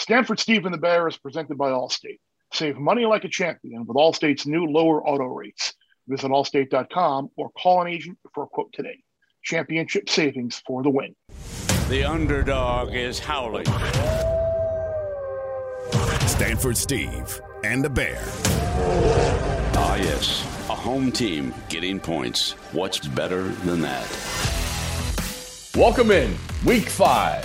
[0.00, 2.20] Stanford Steve and the Bear is presented by Allstate.
[2.54, 5.74] Save money like a champion with Allstate's new lower auto rates.
[6.08, 9.02] Visit allstate.com or call an agent for a quote today.
[9.44, 11.14] Championship savings for the win.
[11.90, 13.66] The underdog is howling.
[16.26, 18.22] Stanford Steve and the Bear.
[19.76, 20.42] Ah, yes.
[20.70, 22.52] A home team getting points.
[22.72, 24.06] What's better than that?
[25.76, 27.44] Welcome in week five,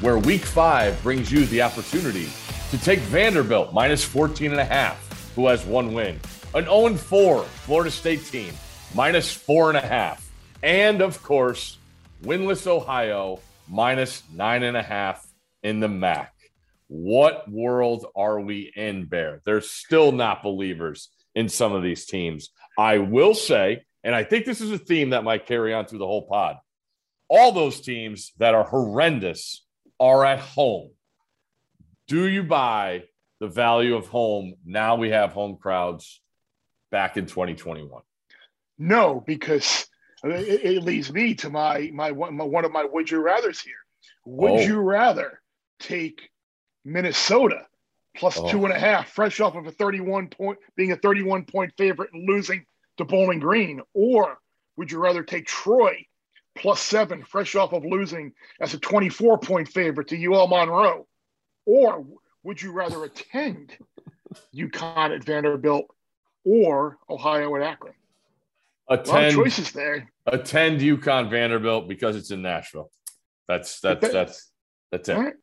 [0.00, 2.28] where week five brings you the opportunity
[2.70, 6.20] to take Vanderbilt minus 14 and a half, who has one win,
[6.54, 8.52] an 0 4 Florida State team
[8.94, 10.30] minus four and a half,
[10.62, 11.78] and of course,
[12.22, 15.26] winless Ohio minus nine and a half
[15.62, 16.32] in the MAC.
[16.88, 19.42] What world are we in, Bear?
[19.44, 22.50] They're still not believers in some of these teams.
[22.78, 25.98] I will say, and I think this is a theme that might carry on through
[25.98, 26.56] the whole pod.
[27.28, 29.65] All those teams that are horrendous
[30.00, 30.90] are at home.
[32.08, 33.04] Do you buy
[33.40, 36.20] the value of home now we have home crowds
[36.90, 38.02] back in 2021?
[38.78, 39.86] No, because
[40.22, 43.74] it, it leads me to my, my my one of my would you rather's here.
[44.26, 44.60] Would Oh.
[44.60, 45.40] you rather
[45.80, 46.30] take
[46.84, 47.66] Minnesota
[48.16, 48.48] plus Oh.
[48.50, 52.10] two and a half, fresh off of a 31 point, being a 31 point favorite
[52.12, 52.64] and losing
[52.98, 54.38] to Bowling Green, or
[54.76, 56.06] would you rather take Troy
[56.56, 61.06] plus seven, fresh off of losing as a 24 point favorite to UL Monroe,
[61.66, 62.04] or
[62.42, 63.76] would you rather attend
[64.54, 65.86] UConn at Vanderbilt
[66.44, 67.94] or Ohio at Akron?
[68.88, 70.10] A lot of Attend, choices there.
[70.26, 72.90] attend UConn Vanderbilt because it's in Nashville.
[73.48, 74.52] That's that's That- that's
[74.92, 75.16] that's it.
[75.16, 75.34] Right.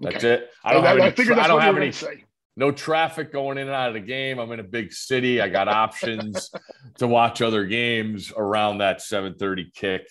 [0.00, 0.30] That's Okay.
[0.34, 0.50] it.
[0.64, 1.10] I don't I, have I any.
[1.16, 1.92] figured I don't have any.
[1.92, 2.24] say.
[2.56, 4.38] No traffic going in and out of the game.
[4.38, 5.40] I'm in a big city.
[5.40, 6.50] I got options
[6.98, 10.10] to watch other games around that 7:30 kick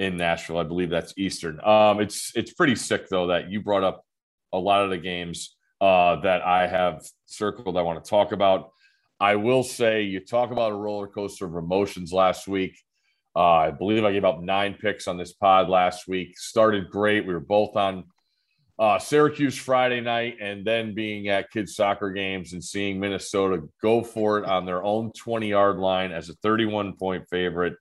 [0.00, 0.58] in Nashville.
[0.58, 1.60] I believe that's Eastern.
[1.62, 4.02] Um, it's it's pretty sick though that you brought up
[4.52, 7.76] a lot of the games uh, that I have circled.
[7.76, 8.70] I want to talk about.
[9.20, 12.78] I will say you talk about a roller coaster of emotions last week.
[13.36, 16.38] Uh, I believe I gave up nine picks on this pod last week.
[16.38, 17.26] Started great.
[17.26, 18.04] We were both on
[18.78, 24.02] uh, Syracuse Friday night, and then being at kids soccer games and seeing Minnesota go
[24.02, 27.74] for it on their own 20 yard line as a 31 point favorite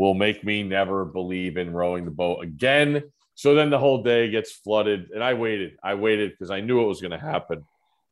[0.00, 3.02] will make me never believe in rowing the boat again.
[3.34, 5.72] So then the whole day gets flooded, and I waited.
[5.84, 7.64] I waited because I knew it was going to happen.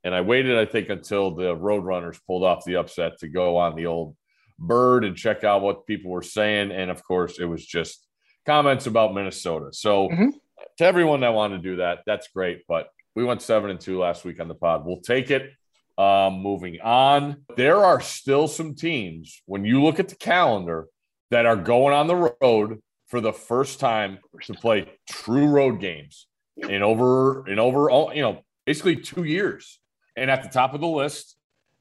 [0.04, 3.74] And I waited, I think, until the Roadrunners pulled off the upset to go on
[3.74, 4.16] the old
[4.58, 6.72] bird and check out what people were saying.
[6.72, 8.06] And of course, it was just
[8.44, 9.72] comments about Minnesota.
[9.72, 10.32] So Mhm.
[10.76, 12.64] to everyone that wanted to do that, that's great.
[12.68, 14.84] But we went seven and two last week on the pod.
[14.84, 15.52] We'll take it.
[15.96, 20.86] Um, moving on, there are still some teams when you look at the calendar
[21.30, 26.26] that are going on the road for the first time to play true road games
[26.56, 29.80] in over in over all you know basically two years.
[30.16, 31.36] And at the top of the list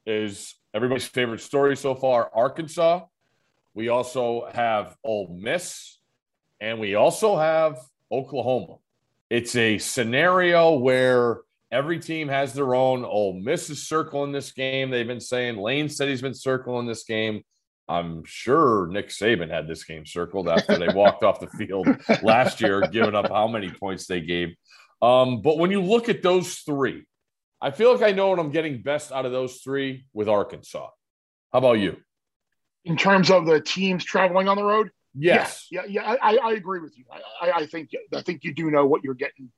[0.06, 3.02] is everybody's favorite story so far, Arkansas.
[3.74, 5.97] We also have Ole Miss,
[6.62, 7.78] and we also have
[8.12, 8.78] Oklahoma.
[9.29, 11.41] It's a scenario where
[11.72, 13.03] every team has their own.
[13.03, 14.90] Ole Miss is circling this game.
[14.90, 17.44] They've been saying Lane said he's been circling this game.
[17.90, 21.88] I'm sure Nick Saban had this game circled after they walked off the field
[22.22, 24.50] last year, giving up how many points they gave.
[25.02, 27.06] Um, but when you look at those three,
[27.62, 30.90] I feel like I know what I'm getting best out of those three with Arkansas.
[31.53, 31.97] How about you?
[32.84, 34.90] In terms of the teams traveling on the road,
[35.20, 35.68] Yes.
[35.72, 37.06] yeah, yeah, I, I, I agree with you.
[37.42, 39.50] I, I, think I think you do know what you're getting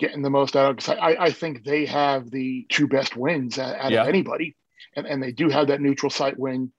[0.00, 0.76] getting the most out of.
[0.76, 4.02] Because I, I think they have the two best wins out, out Yeah.
[4.02, 4.56] of anybody,
[4.96, 6.72] and and they do have that neutral site win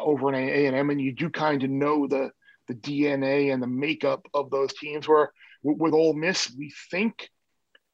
[0.00, 2.30] over an A and M, and you do kind of know the
[2.68, 5.08] the DNA and the makeup of those teams.
[5.08, 5.32] Where
[5.62, 7.28] with, Ole Miss, we think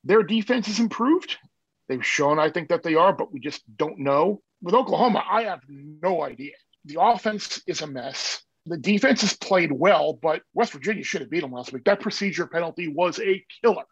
[0.05, 1.37] their defense is improved.
[1.89, 4.43] They've shown, I think, that they are, but we just don't know.
[4.63, 6.53] With Oklahoma, I have no idea.
[6.85, 8.43] The offense is a mess.
[8.67, 11.85] The defense has played well, but West Virginia should have beat them last week.
[11.85, 13.85] That procedure penalty was a killer,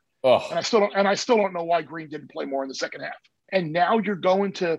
[0.50, 0.94] and I still don't.
[0.94, 3.17] And I still don't know why Green didn't play more in the second half.
[3.50, 4.79] And now you're going to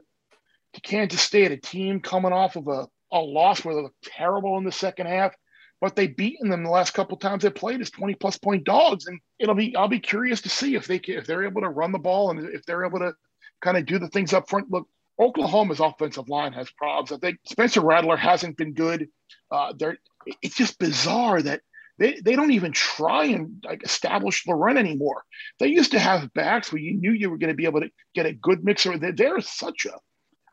[0.73, 4.57] to Kansas State, a team coming off of a, a loss where they looked terrible
[4.57, 5.35] in the second half,
[5.79, 9.07] but they beaten them the last couple times they played as 20 plus point dogs.
[9.07, 11.69] And it'll be I'll be curious to see if they can, if they're able to
[11.69, 13.13] run the ball and if they're able to
[13.61, 14.71] kind of do the things up front.
[14.71, 14.87] Look,
[15.19, 17.11] Oklahoma's offensive line has problems.
[17.11, 19.07] I think Spencer Rattler hasn't been good.
[19.51, 19.97] Uh, they're
[20.41, 21.61] it's just bizarre that
[21.99, 25.23] they, they don't even try and like establish the run anymore.
[25.59, 27.89] They used to have backs where you knew you were going to be able to
[28.13, 28.97] get a good mixer.
[28.97, 29.97] They're, they're such a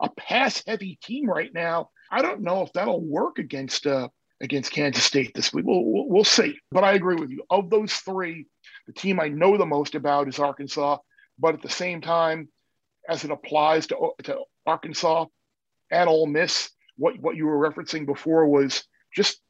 [0.01, 1.91] a pass heavy team right now.
[2.14, 4.08] I don't know if that'll work against uh,
[4.40, 5.64] against Kansas State this week.
[5.66, 6.58] We'll, we'll, we'll see.
[6.70, 7.43] But I agree with you.
[7.50, 8.46] Of those three,
[8.87, 10.99] the team I know the most about is Arkansas.
[11.38, 12.49] but at the same time,
[13.08, 15.26] as it applies to, to Arkansas
[15.90, 18.84] and Ole Miss, what, what you were referencing before was
[19.14, 19.40] just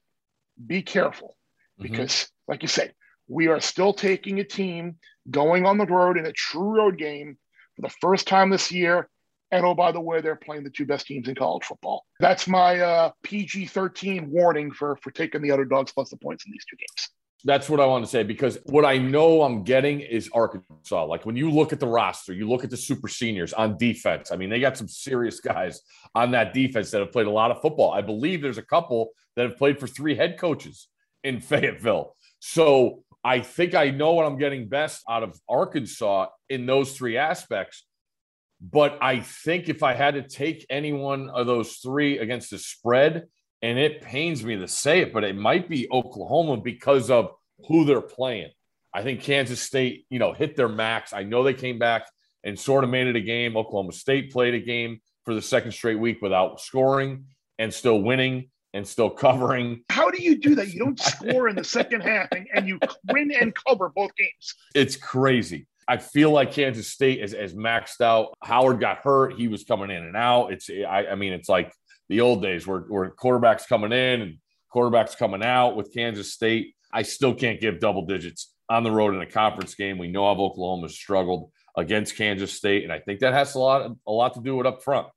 [0.67, 1.37] be careful
[1.81, 1.91] Mm-hmm.
[1.91, 2.95] because, like you said,
[3.27, 4.97] we are still taking a team
[5.29, 7.37] going on the road in a true road game
[7.75, 9.09] for the first time this year.
[9.55, 12.05] And oh, by the way, they're playing the two best teams in college football.
[12.19, 16.51] That's my uh, PG 13 warning for, for taking the underdogs plus the points in
[16.51, 17.11] these two games.
[17.45, 21.05] That's what I want to say because what I know I'm getting is Arkansas.
[21.05, 24.33] Like when you look at the roster, you look at the super seniors on defense.
[24.33, 25.81] I mean, they got some serious guys
[26.17, 27.93] on that defense that have played a lot of football.
[27.93, 30.89] I believe there's a couple that have played for three head coaches
[31.23, 32.17] in Fayetteville.
[32.41, 37.17] So I think I know what I'm getting best out of Arkansas in those three
[37.19, 37.85] aspects.
[38.71, 42.59] But I think if I had to take any one of those three against the
[42.59, 43.25] spread,
[43.61, 47.31] and it pains me to say it, but it might be Oklahoma because of
[47.69, 48.51] who they're playing.
[48.93, 51.13] I think Kansas State, you know, hit their max.
[51.13, 52.07] I know they came back
[52.43, 53.57] and sort of made it a game.
[53.57, 57.27] Oklahoma State played a game for the second straight week without scoring
[57.59, 59.85] and still winning and still covering.
[59.91, 60.73] How do you do that?
[60.73, 62.79] You don't score in the second half and, and you
[63.11, 64.55] win and cover both games.
[64.75, 65.67] It's crazy.
[65.87, 68.35] I feel like Kansas State is, is maxed out.
[68.43, 69.35] Howard got hurt.
[69.35, 70.53] He was coming in and out.
[70.53, 71.73] It's I, I mean, it's like
[72.09, 74.39] the old days where, where quarterbacks coming in and
[74.75, 76.75] quarterbacks coming out with Kansas State.
[76.93, 79.99] I still can't give double digits on the road in a conference game.
[79.99, 83.91] We know how Oklahoma struggled against Kansas State, and I think that has a lot
[84.07, 85.09] a lot to do with up front.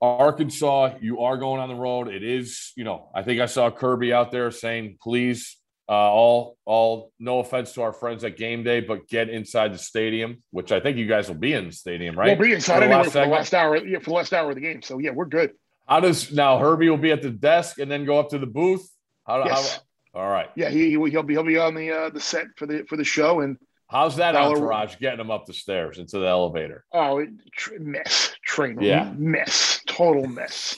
[0.00, 2.08] Arkansas, you are going on the road.
[2.08, 5.56] It is, you know, I think I saw Kirby out there saying, please,
[5.88, 9.78] uh, all, all, no offense to our friends at game day, but get inside the
[9.78, 12.38] stadium, which I think you guys will be in the stadium, right?
[12.38, 14.32] We'll be inside For the anyway last for the last hour, yeah, for the last
[14.32, 14.80] hour of the game.
[14.82, 15.52] So yeah, we're good.
[15.86, 18.46] How does now Herbie will be at the desk and then go up to the
[18.46, 18.88] booth?
[19.26, 19.80] How, Yes.
[20.14, 20.48] how all right.
[20.54, 23.04] Yeah, he he'll be he'll be on the uh, the set for the for the
[23.04, 23.58] show and
[23.90, 26.84] How's that Dollar- entourage getting him up the stairs into the elevator?
[26.92, 29.12] oh tr- mess train Yeah.
[29.16, 30.76] mess total mess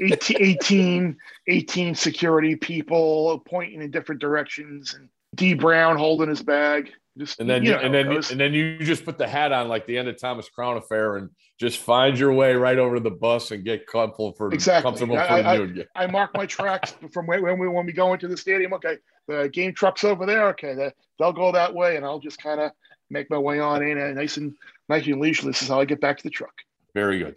[0.00, 1.16] 18, 18
[1.48, 7.48] 18 security people pointing in different directions and D Brown holding his bag just And
[7.48, 9.86] then you you, know and then and then you just put the hat on like
[9.86, 13.10] the end of Thomas Crown Affair and just find your way right over to the
[13.10, 14.82] bus and get comfortable for Exactly.
[14.90, 15.84] comfortable I- for I- noon.
[15.94, 18.74] I mark my tracks from when, when we when we go into the stadium.
[18.74, 20.48] Okay, the game truck's over there.
[20.48, 22.72] Okay, the, they'll go that way, and I'll just kind of
[23.08, 24.54] make my way on in, and nice and
[24.90, 25.50] nice and leisurely.
[25.52, 26.52] This is how I get back to the truck.
[26.94, 27.36] Very good.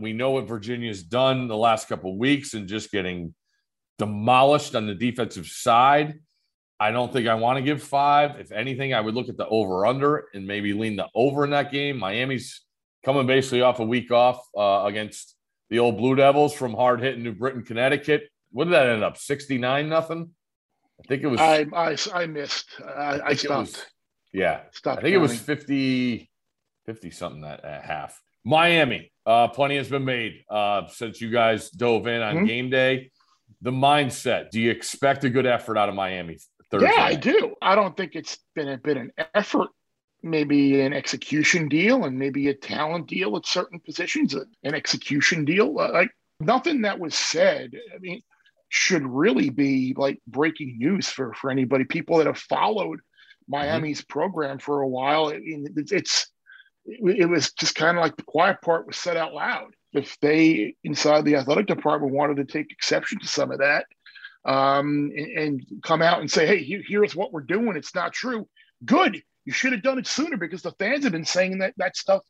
[0.00, 3.34] We know what Virginia's done the last couple of weeks and just getting
[3.98, 6.20] demolished on the defensive side.
[6.78, 8.40] I don't think I want to give five.
[8.40, 11.50] If anything, I would look at the over under and maybe lean the over in
[11.50, 11.98] that game.
[11.98, 12.62] Miami's
[13.04, 15.36] coming basically off a week off uh, against
[15.68, 18.28] the old Blue Devils from hard hitting New Britain, Connecticut.
[18.52, 19.18] What did that end up?
[19.18, 20.30] 69 nothing?
[20.98, 21.40] I think it was.
[21.40, 22.68] I I, I missed.
[22.82, 23.86] I, I it was- stopped.
[24.32, 24.62] yeah.
[24.72, 25.56] stopped I think it was counting.
[25.56, 26.30] 50,
[26.86, 28.20] 50 something that at half.
[28.44, 32.46] Miami, uh, plenty has been made uh, since you guys dove in on Mhm.
[32.46, 33.10] game day.
[33.62, 34.50] The mindset.
[34.50, 36.38] Do you expect a good effort out of Miami
[36.70, 36.90] Thursday?
[36.96, 37.54] Yeah, I do.
[37.60, 39.68] I don't think it's been a bit an effort,
[40.22, 45.78] maybe an execution deal, and maybe a talent deal at certain positions, an execution deal.
[45.78, 47.72] Uh, Like nothing that was said.
[47.94, 48.22] I mean,
[48.70, 51.84] should really be like breaking news for for anybody.
[51.84, 53.00] People that have followed
[53.48, 55.26] Miami's program for a while.
[55.26, 56.30] I mean, it's, it's
[56.90, 59.74] it was just kind of like the quiet part was said out loud.
[59.92, 63.86] If they inside the athletic department wanted to take exception to some of that,
[64.44, 67.76] um, and, and come out and say, "Hey, here- here's what we're doing.
[67.76, 68.48] It's not true."
[68.84, 69.22] Good.
[69.44, 72.22] You should have done it sooner because the fans have been saying that that stuff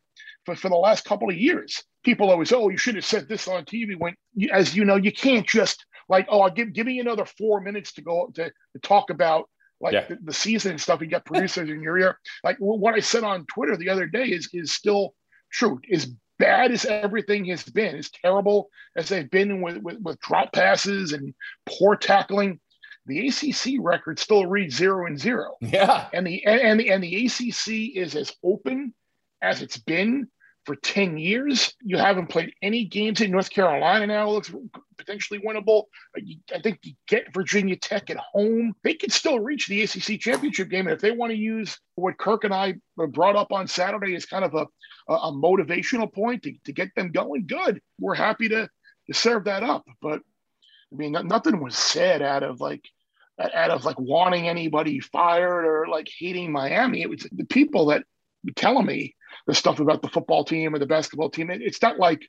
[0.46, 1.82] for, for the last couple of years.
[2.04, 4.14] People always, "Oh, you should have said this on TV." When,
[4.52, 7.92] as you know, you can't just like, "Oh, I'll give give me another four minutes
[7.94, 9.48] to go to, to talk about."
[9.80, 10.06] Like Yeah.
[10.08, 12.18] the, the season and stuff, you got producers in your ear.
[12.44, 15.14] Like what I said on Twitter the other day is is still
[15.50, 15.80] true.
[15.92, 16.06] As
[16.38, 21.12] bad as everything has been, as terrible as they've been with, with, with drop passes
[21.12, 21.34] and
[21.66, 22.60] poor tackling,
[23.06, 25.56] the ACC record still reads zero and zero.
[25.60, 26.08] Yeah.
[26.12, 28.94] And the and the and the ACC is as open
[29.42, 30.28] as it's been
[30.66, 31.72] for 10 years.
[31.80, 34.28] You haven't played any games in North Carolina now.
[34.28, 34.54] It looks
[34.98, 35.84] potentially winnable.
[36.16, 36.22] Uh,
[36.54, 38.74] I think you get Virginia Tech at home.
[38.84, 40.86] They could still reach the ACC championship game.
[40.86, 44.26] And if they want to use what Kirk and I brought up on Saturday as
[44.26, 44.66] kind of a,
[45.12, 47.80] a motivational point to, to get them going, good.
[47.98, 48.68] We're happy to,
[49.06, 49.86] to serve that up.
[50.02, 50.20] But
[50.92, 52.84] I mean, nothing was said out of like,
[53.54, 57.00] out of like wanting anybody fired or like hating Miami.
[57.00, 58.04] It was the people that
[58.44, 59.14] were telling me
[59.46, 61.50] the stuff about the football team or the basketball team.
[61.50, 62.28] It's not like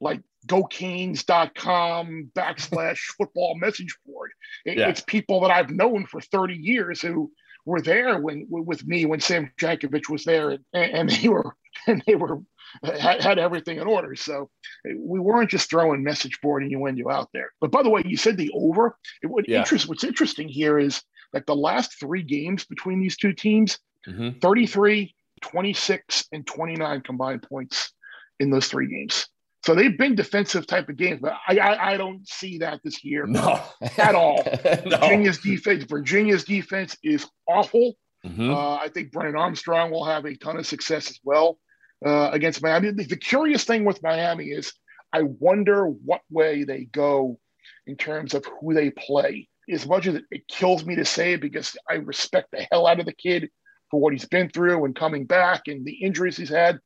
[0.00, 4.30] like gocanes.com backslash football message board.
[4.64, 4.88] It, yeah.
[4.88, 7.30] It's people that I've known for 30 years who
[7.66, 11.56] were there when with me when Sam Jankovich was there and, and they were
[11.86, 12.40] and they were
[12.98, 14.16] had, had, everything in order.
[14.16, 14.50] So
[14.84, 17.52] we weren't just throwing message board and you and you out there.
[17.60, 18.96] But by the way, you said the over.
[19.22, 19.60] It would yeah.
[19.60, 24.38] interest what's interesting here is like the last three games between these two teams, mm-hmm.
[24.40, 27.92] 33, 26, and 29 combined points
[28.40, 29.26] in those three games.
[29.64, 33.04] So they've been defensive type of games, but I I, I don't see that this
[33.04, 33.26] year.
[33.26, 33.62] No,
[33.98, 34.42] at all.
[34.64, 34.96] no.
[34.98, 37.94] Virginia's defense, Virginia's defense is awful.
[38.26, 38.50] Mm-hmm.
[38.50, 41.58] Uh, I think Brennan Armstrong will have a ton of success as well
[42.04, 42.90] uh, against Miami.
[42.90, 44.72] The, the curious thing with Miami is
[45.12, 47.38] I wonder what way they go
[47.86, 49.48] in terms of who they play.
[49.70, 53.00] As much as it kills me to say it because I respect the hell out
[53.00, 53.48] of the kid
[53.90, 56.78] for what he's been through and coming back and the injuries he's had,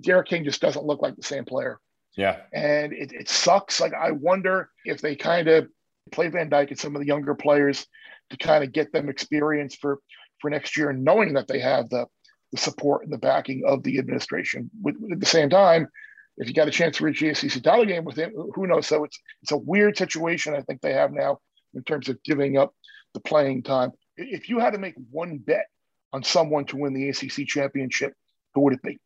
[0.00, 1.78] D'Eriq King just doesn't look like the same player.
[2.16, 2.38] Yeah.
[2.52, 3.80] And it, it sucks.
[3.80, 5.68] Like, I wonder if they kind of
[6.12, 7.86] play Van Dyke and some of the younger players
[8.30, 10.00] to kind of get them experience for,
[10.40, 12.06] for next year, knowing that they have the,
[12.52, 14.70] the support and the backing of the administration.
[14.82, 15.88] With, at the same time,
[16.36, 18.86] if you got a chance to reach the ACC title game with him, who knows?
[18.86, 21.38] So it's it's a weird situation I think they have now
[21.74, 22.74] in terms of giving up
[23.12, 23.92] the playing time.
[24.16, 25.66] If you had to make one bet
[26.12, 28.14] on someone to win the ACC championship,
[28.54, 28.98] who would it be?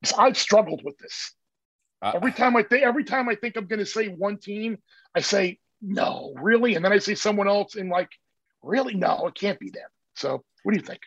[0.00, 1.34] Because I've struggled with this.
[2.02, 4.78] Uh, every time I think, every time I think I'm going to say one team,
[5.14, 8.10] I say no, really, and then I say someone else, and like,
[8.62, 9.88] really, no, it can't be them.
[10.14, 11.00] So, what do you think?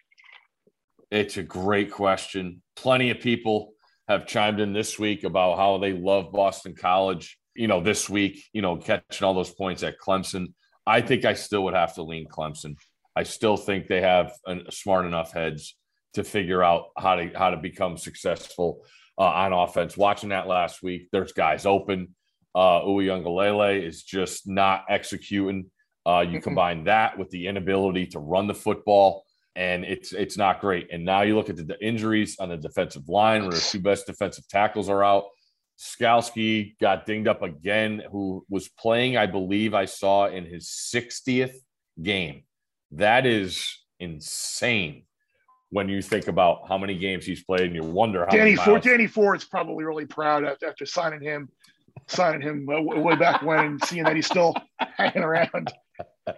[1.11, 2.61] It's a great question.
[2.75, 3.73] Plenty of people
[4.07, 7.37] have chimed in this week about how they love Boston College.
[7.55, 10.53] You know, this week, you know, catching all those points at Clemson.
[10.85, 12.75] I think I still would have to lean Clemson.
[13.15, 15.75] I still think they have a smart enough heads
[16.15, 18.85] to figure out how to how to become successful
[19.17, 19.95] uh, on offense.
[19.97, 22.15] Watching that last week, there's guys open.
[22.53, 25.69] Uh, Uiagalelei is just not executing.
[26.05, 30.61] Uh, you combine that with the inability to run the football, and it's it's not
[30.61, 30.87] great.
[30.91, 34.05] And now you look at the injuries on the defensive line, where the two best
[34.05, 35.25] defensive tackles are out.
[35.77, 41.55] Skalski got dinged up again, who was playing, I believe I saw in his 60th
[42.01, 42.43] game.
[42.95, 45.03] That is insane
[45.69, 48.81] when you think about how many games he's played and you wonder how Danny Ford,
[48.81, 51.49] Danny Ford's probably really proud after, signing him,
[52.07, 54.55] signing him way back when and seeing that he's still
[54.97, 55.73] hanging around.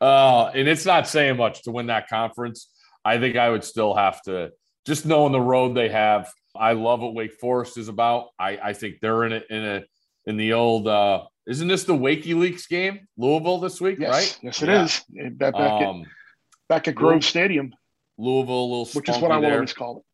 [0.00, 2.70] Uh, and it's not saying much to win that conference.
[3.04, 4.50] I think I would still have to
[4.86, 6.30] just knowing the road they have.
[6.56, 8.28] I love what Wake Forest is about.
[8.38, 9.82] I, I think they're in it in a
[10.26, 13.06] in the old uh isn't this the Wakey Leaks game?
[13.16, 14.10] Louisville this week, yes.
[14.10, 14.38] right?
[14.42, 14.84] Yes, it yeah.
[14.84, 15.30] is.
[15.32, 16.08] Back, back, um, at,
[16.68, 17.74] back at Grove Stadium.
[18.16, 20.04] Louisville, a little which is what I always call it.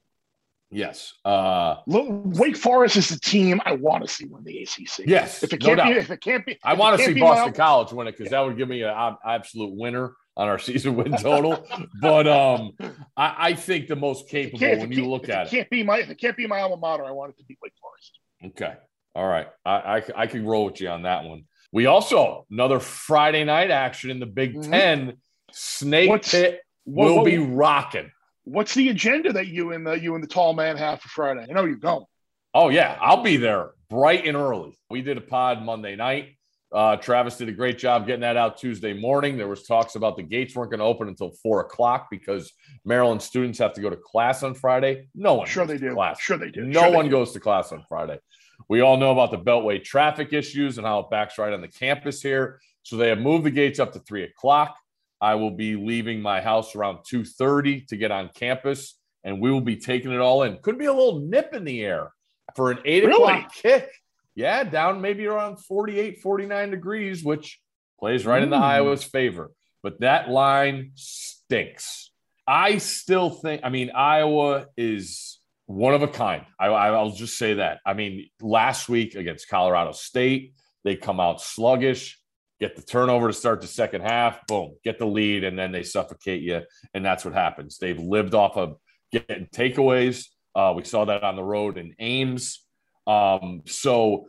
[0.72, 1.14] Yes.
[1.24, 5.06] Uh, Wake Forest is the team I want to see win the ACC.
[5.06, 5.42] Yes.
[5.42, 7.92] If it can't no be, if it can't be, I want to see Boston College
[7.92, 11.66] win it because that would give me an absolute winner on our season win total.
[12.00, 12.72] but um,
[13.16, 16.10] I, I, think the most capable when you look at it, can't be my if
[16.10, 17.04] it can't be my alma mater.
[17.04, 18.18] I want it to be Wake Forest.
[18.46, 18.74] Okay.
[19.14, 19.48] All right.
[19.64, 21.44] I, I, I can roll with you on that one.
[21.72, 24.70] We also another Friday night action in the Big mm-hmm.
[24.70, 25.16] Ten.
[25.52, 28.10] Snake What's, Pit will what, be rocking.
[28.44, 31.46] What's the agenda that you and the you and the tall man have for Friday?
[31.48, 32.04] I know you're going.
[32.54, 34.78] Oh yeah, I'll be there bright and early.
[34.90, 36.36] We did a pod Monday night.
[36.72, 39.36] Uh, Travis did a great job getting that out Tuesday morning.
[39.36, 42.52] There was talks about the gates weren't going to open until four o'clock because
[42.84, 45.08] Maryland students have to go to class on Friday.
[45.14, 45.94] No one, sure they do.
[45.94, 46.20] Class.
[46.20, 46.64] Sure they do.
[46.64, 48.20] No sure one goes to class on Friday.
[48.68, 51.68] We all know about the Beltway traffic issues and how it backs right on the
[51.68, 52.60] campus here.
[52.82, 54.76] So they have moved the gates up to three o'clock.
[55.20, 59.60] I will be leaving my house around 2:30 to get on campus, and we will
[59.60, 60.58] be taking it all in.
[60.58, 62.12] Could be a little nip in the air
[62.56, 63.22] for an eight really?
[63.22, 63.90] o'clock kick.
[64.34, 67.60] Yeah, down maybe around 48, 49 degrees, which
[67.98, 68.44] plays right mm.
[68.44, 69.50] in the Iowa's favor.
[69.82, 72.10] But that line stinks.
[72.46, 75.39] I still think, I mean, Iowa is
[75.70, 76.44] one of a kind.
[76.58, 77.80] I, I'll just say that.
[77.86, 82.20] I mean, last week against Colorado State, they come out sluggish
[82.60, 85.82] get the turnover to start the second half, boom, get the lead, and then they
[85.82, 86.60] suffocate you.
[86.92, 87.78] And that's what happens.
[87.78, 88.76] They've lived off of
[89.10, 90.26] getting takeaways.
[90.54, 92.62] Uh, we saw that on the road in Ames.
[93.06, 94.26] Um, so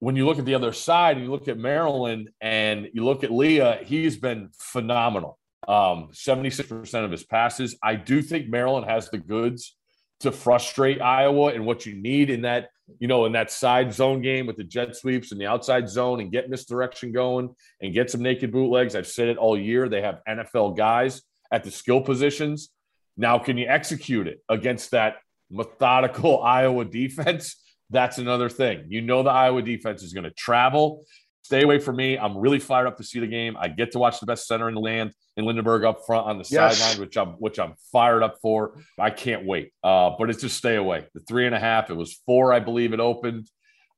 [0.00, 3.24] when you look at the other side and you look at Maryland and you look
[3.24, 5.38] at Taulia, he's been phenomenal.
[5.66, 7.76] Um, 76% of his passes.
[7.82, 9.74] I do think Maryland has the goods
[10.20, 14.22] to frustrate Iowa and what you need in that, you know, in that side zone
[14.22, 18.10] game with the jet sweeps and the outside zone and get misdirection going and get
[18.10, 18.94] some naked bootlegs.
[18.94, 19.88] I've said it all year.
[19.88, 22.70] They have NFL guys at the skill positions.
[23.16, 25.16] Now, can you execute it against that
[25.50, 27.62] methodical Iowa defense?
[27.90, 28.86] That's another thing.
[28.88, 31.04] You know, the Iowa defense is going to travel.
[31.46, 32.18] Stay away from me.
[32.18, 33.56] I'm really fired up to see the game.
[33.56, 36.38] I get to watch the best center in the land in Linderbaum up front on
[36.38, 36.78] the Yes.
[36.78, 38.80] sideline, which I'm which I'm fired up for.
[38.98, 39.72] I can't wait.
[39.84, 41.06] Uh, but it's just stay away.
[41.14, 41.88] The three and a half.
[41.88, 43.48] It was four, I believe it opened.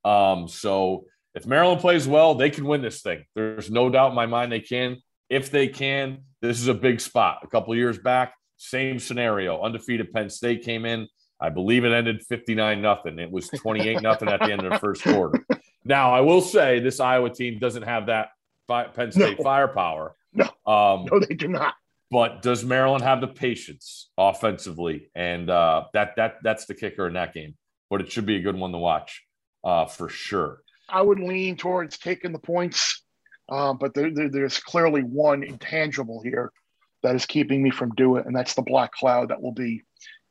[0.05, 3.25] Um, so if Maryland plays well, they can win this thing.
[3.35, 4.99] There's no doubt in my mind they can.
[5.31, 7.39] If they can, this is a big spot.
[7.45, 9.63] A couple years back, same scenario.
[9.63, 11.09] Undefeated Penn State came in.
[11.41, 13.19] I believe it ended 59 nothing.
[13.19, 15.43] It was 28 nothing at the end of the first quarter.
[15.89, 18.29] Now, I will say this Iowa team doesn't have that
[18.69, 19.43] fi- Penn State No.
[19.43, 20.15] firepower.
[20.35, 20.45] No.
[20.71, 21.75] Um, No, they do not.
[22.11, 25.11] but does Maryland have the patience offensively?
[25.15, 27.57] And uh, that that that's the kicker in that game.
[27.89, 29.25] But it should be a good one to watch
[29.65, 30.59] uh, for sure.
[30.91, 33.03] I would lean towards taking the points,
[33.51, 36.53] uh, but there, there- there's clearly one intangible here
[37.03, 39.83] that is keeping me from doing it, and that's the black cloud that will be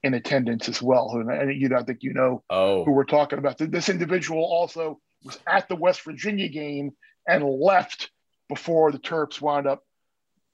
[0.04, 1.10] in attendance as well.
[1.14, 3.58] And, and you know, I think you know who Oh, we're talking about.
[3.58, 6.92] This individual also was at the West Virginia game
[7.28, 8.12] and left
[8.50, 9.84] before the Terps wound up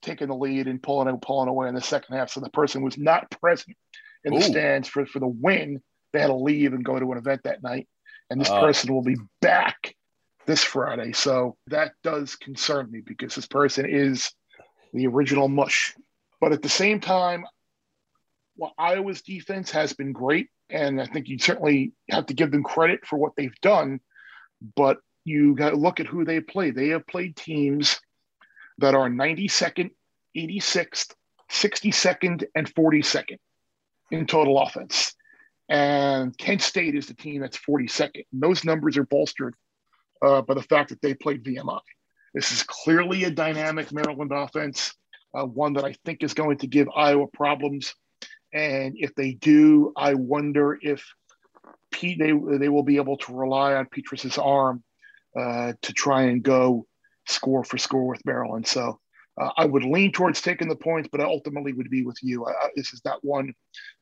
[0.02, 2.30] taking the lead and pulling pulling away in the second half.
[2.30, 3.76] So the person was not present
[4.24, 4.42] in the Ooh.
[4.42, 5.80] stands for, for the win.
[6.12, 7.88] They had to leave and go to an event that night.
[8.30, 8.60] And this Oh.
[8.60, 9.94] person will be back
[10.46, 11.12] this Friday.
[11.12, 14.30] So that does concern me because this person is
[14.92, 15.94] the original mush.
[16.40, 17.46] But at the same time,
[18.56, 22.62] well, Iowa's defense has been great, and I think you certainly have to give them
[22.62, 24.00] credit for what they've done.
[24.76, 26.70] But you got to look at who they play.
[26.70, 28.00] They have played teams
[28.78, 29.90] that are 92nd,
[30.36, 31.14] 86th,
[31.50, 33.38] 62nd, and 42nd
[34.10, 35.14] in total offense.
[35.68, 38.24] And Kent State is the team that's 42nd.
[38.32, 39.54] And those numbers are bolstered
[40.22, 41.80] uh, by the fact that they played VMI.
[42.34, 44.94] This is clearly a dynamic Maryland offense,
[45.34, 47.94] uh, one that I think is going to give Iowa problems.
[48.52, 51.04] And if they do, I wonder if
[51.94, 54.82] Pete they they will be able to rely on Petras's arm
[55.40, 56.86] uh, to try and go
[57.26, 58.66] score for score with Maryland.
[58.66, 58.82] So
[59.40, 62.36] uh, I would lean towards taking the points, but I ultimately would be with you.
[62.46, 63.54] I, this is not one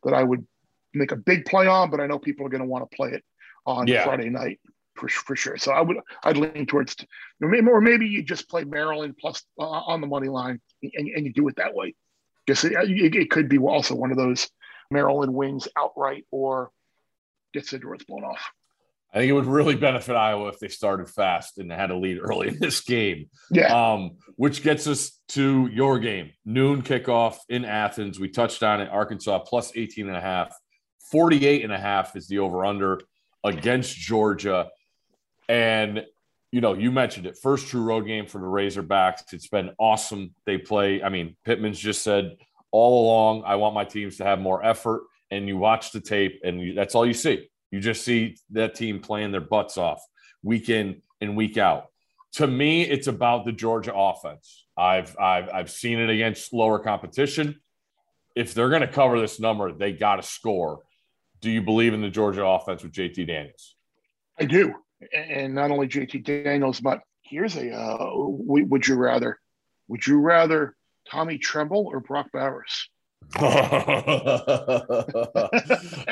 [0.05, 0.43] that I would
[0.95, 3.11] make a big play on, but I know people are going to want to play
[3.11, 3.23] it
[3.65, 4.05] on Yeah.
[4.05, 4.59] Friday night
[4.97, 5.59] for for sure.
[5.59, 6.97] So I would I'd lean towards,
[7.41, 11.33] or maybe, you just play Maryland plus uh, on the money line and, and you
[11.33, 11.95] do it that way.
[12.45, 14.51] Because it, it, it could be also one of those
[14.91, 16.71] Maryland wins outright or
[17.53, 18.53] gets the doors blown off.
[19.15, 22.19] I think it would really benefit Iowa if they started fast and had a lead
[22.23, 23.29] early in this game.
[23.51, 28.19] Yeah, Um, which gets us to your game, noon kickoff in Athens.
[28.19, 28.89] We touched on it.
[28.89, 30.57] Arkansas plus 18 and a half,
[31.11, 33.01] 48 and a half is the over under
[33.45, 34.71] against Georgia.
[35.49, 36.07] And,
[36.51, 39.33] you know, you mentioned it first true road game for the Razorbacks.
[39.33, 40.35] It's been awesome.
[40.47, 42.37] They play, I mean, Pittman's just said
[42.71, 45.03] all along, I want my teams to have more effort.
[45.33, 47.49] And you watch the tape, and you, that's all you see.
[47.71, 50.01] You just see that team playing their butts off
[50.43, 51.87] week in and week out
[52.35, 54.67] to me, it's about the Georgia offense.
[54.77, 57.61] I've I've I've seen it against lower competition.
[58.35, 60.81] If they're going to cover this number, they got to score.
[61.41, 63.77] Do you believe in the Georgia offense with JT Daniels?
[64.39, 64.75] I do.
[65.15, 69.39] And not only JT Daniels, but here's a uh, would you rather?
[69.89, 70.75] Would you rather
[71.11, 72.89] Tommy Tremble or Brock Bowers?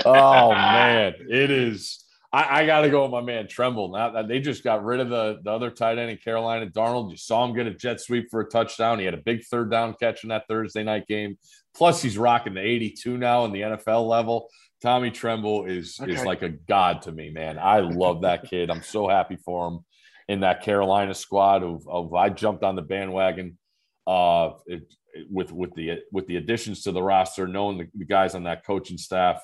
[0.05, 2.05] oh man, it is.
[2.33, 3.93] I, I got to go with my man Tremble.
[3.93, 7.11] Now they just got rid of the, the other tight end in Carolina, Dan Arnold.
[7.11, 8.99] You saw him get a jet sweep for a touchdown.
[8.99, 11.39] He had a big third down catch in that Thursday night game.
[11.75, 14.49] Plus, he's rocking the 82 now in the NFL level.
[14.83, 17.59] Tommy Tremble is is like a god to me, man.
[17.59, 18.71] I love that kid.
[18.71, 19.81] I'm so happy for him
[20.29, 21.63] in that Carolina squad.
[21.63, 23.59] Of, of I jumped on the bandwagon
[24.07, 24.93] uh, it-
[25.31, 28.65] with with the with the additions to the roster, knowing the, the guys on that
[28.65, 29.43] coaching staff.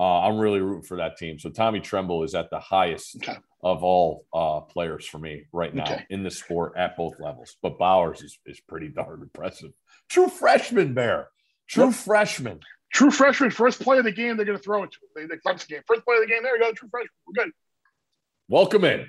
[0.00, 1.40] Uh, I'm really rooting for that team.
[1.40, 3.36] So Tommy Tremble is at the highest Okay.
[3.64, 6.06] of all uh, players for me right now Okay.
[6.10, 7.56] in the sport at both levels.
[7.62, 9.72] But Bowers is, is pretty darn impressive.
[10.08, 11.30] True freshman, Bear.
[11.66, 11.94] True Yep.
[11.94, 12.60] freshman.
[12.94, 15.08] True freshman, first play of the game, they're going to throw it to him.
[15.28, 15.82] They, they clutch the game.
[15.88, 17.10] First play of the game, there you go, true freshman.
[17.26, 17.52] We're good.
[18.48, 19.06] Welcome in.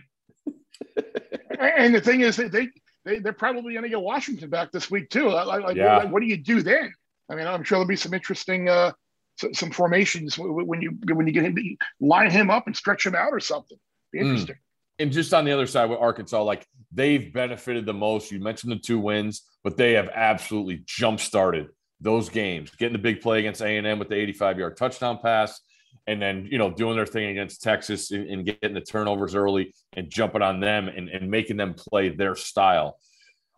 [1.60, 2.69] And the thing is, they,
[3.05, 5.29] they, they they're probably going to get Washington back this week too.
[5.29, 5.97] Like, like, Yeah.
[5.97, 6.93] what, what do you do then?
[7.29, 8.91] I mean, I'm sure there'll be some interesting uh,
[9.38, 13.15] so, some formations when you when you get him, line him up and stretch him
[13.15, 13.77] out or something.
[14.12, 14.21] Be Mm.
[14.23, 14.55] interesting.
[14.97, 18.31] and just on the other side with Arkansas, like they've benefited the most.
[18.31, 21.69] You mentioned the two wins, but they have absolutely jump started
[22.01, 25.19] those games, getting the big play against A and M with the 85 yard touchdown
[25.21, 25.62] pass,
[26.07, 29.73] and then you know doing their thing against Texas and, and getting the turnovers early
[29.93, 32.97] and jumping on them and, and making them play their style.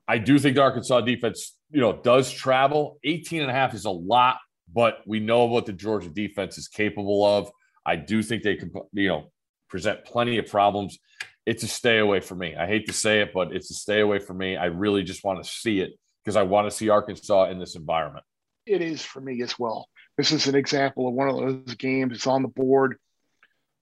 [0.07, 2.99] I do think the Arkansas defense, you know, does travel.
[3.03, 4.37] 18 and a half is a lot,
[4.73, 7.49] but we know what the Georgia defense is capable of.
[7.85, 9.31] I do think they can, you know,
[9.69, 10.99] present plenty of problems
[11.45, 12.55] it's a stay away for me.
[12.55, 14.57] I hate to say it, but it's a stay away for me.
[14.57, 17.75] I really just want to see it because I want to see Arkansas in this
[17.75, 18.23] environment.
[18.65, 19.87] It is for me as well.
[20.21, 22.13] This is an example of one of those games.
[22.13, 22.97] It's on the board.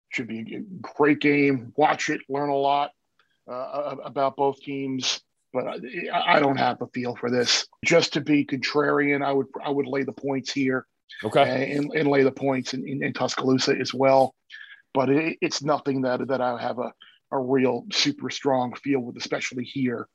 [0.08, 1.74] Should be a great game.
[1.76, 2.92] Watch it, learn a lot
[3.46, 5.20] uh, about both teams.
[5.52, 7.68] But I, I don't have a feel for this.
[7.84, 10.88] Just to be contrarian, I would I would lay the points here
[11.26, 11.74] Okay.
[11.76, 14.34] and, and lay the points in, in, in Tuscaloosa as well.
[14.94, 16.94] But it, it's nothing that that I have a,
[17.34, 20.08] a real super strong feel with, especially here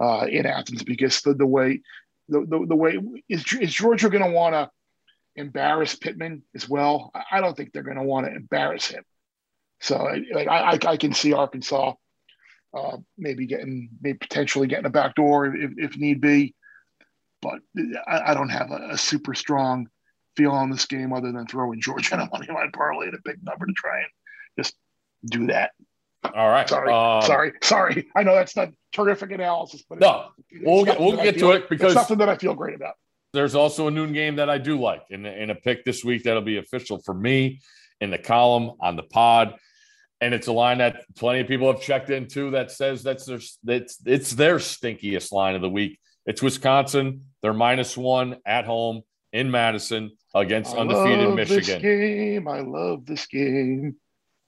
[0.00, 1.82] uh, in Athens, because the, the way
[2.28, 4.68] the, the, the way is, is Georgia going to want to
[5.38, 7.10] embarrass Pittman as well?
[7.14, 9.04] I- don't think they're going to want to embarrass him.
[9.80, 9.96] So
[10.32, 11.94] like I, I, can see Arkansas
[12.74, 16.54] uh, maybe getting maybe potentially getting a back door if, if need be,
[17.40, 17.60] but
[18.06, 19.86] I, I don't have a, a super strong
[20.36, 23.18] feel on this game other than throwing Georgia in a money line parlay at a
[23.24, 24.08] big number to try and
[24.58, 24.74] just
[25.24, 25.70] do that.
[26.24, 26.68] All right.
[26.68, 28.08] Sorry, Um, sorry, sorry.
[28.16, 31.68] I know that's not terrific analysis, but No, it's we'll get we'll get to it
[31.68, 32.94] because it's something that I feel great about.
[33.32, 36.24] There's also a noon game that I do like in, in a pick this week
[36.24, 37.60] that'll be official for me
[38.00, 39.54] in the column on the pod.
[40.20, 43.38] And it's a line that plenty of people have checked into that says that's their
[43.62, 46.00] that's it's their stinkiest line of the week.
[46.26, 47.26] It's Wisconsin.
[47.40, 51.82] They're minus one at home in Madison against I undefeated Michigan.
[51.82, 53.96] game, I love this game.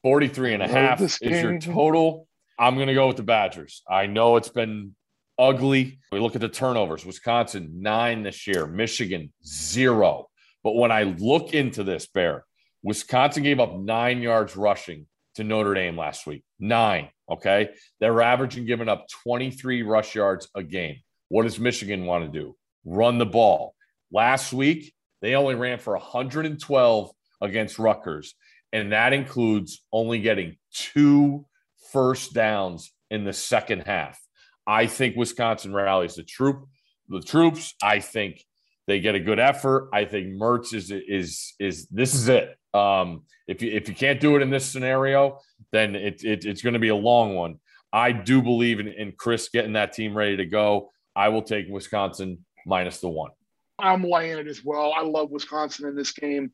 [0.03, 2.27] 43 and a half is your total.
[2.59, 3.83] I'm going to go with the Badgers.
[3.89, 4.95] I know it's been
[5.41, 5.99] ugly.
[6.13, 10.29] We look at the turnovers Wisconsin, nine this year, Michigan, zero.
[10.63, 12.45] But when I look into this, Bear,
[12.83, 16.45] Wisconsin gave up nine yards rushing to Notre Dame last week.
[16.59, 17.09] Nine.
[17.31, 17.71] Okay.
[18.01, 20.97] They're averaging giving up 23 rush yards a game.
[21.29, 22.57] What does Michigan want to do?
[22.85, 23.75] Run the ball.
[24.13, 28.35] Last week, they only ran for 112 against Rutgers
[28.73, 31.45] and that includes only getting two
[31.93, 34.21] first downs in the second half.
[34.67, 36.67] I think Wisconsin rallies the troop,
[37.09, 37.75] the troops.
[37.83, 38.45] I think
[38.87, 39.89] they get a good effort.
[39.93, 42.57] I think Mertz is is is this is it.
[42.75, 45.39] Um, if you if you can't do it in this scenario,
[45.73, 47.57] then it, it it's going to be a long one.
[47.93, 50.91] I do believe in, in Chryst getting that team ready to go.
[51.17, 53.33] I will take Wisconsin minus the one.
[53.79, 54.93] I'm laying it as well.
[54.97, 56.53] I love Wisconsin in this game.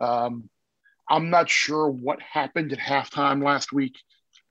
[0.00, 0.48] Um,
[1.08, 3.96] I'm not sure what happened at halftime last week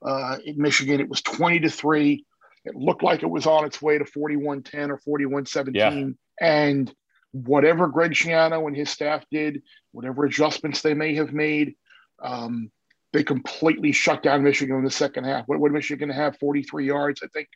[0.04, 1.00] uh, in Michigan.
[1.00, 2.24] It was 20 to 3.
[2.64, 6.18] It looked like it was on its way to 41 10 or 41 17.
[6.40, 6.92] And
[7.32, 11.74] whatever Greg Schiano and his staff did, whatever adjustments they may have made,
[12.22, 12.70] um,
[13.12, 15.46] they completely shut down Michigan in the second half.
[15.46, 16.38] What would Michigan have?
[16.38, 17.48] 43 yards, I think.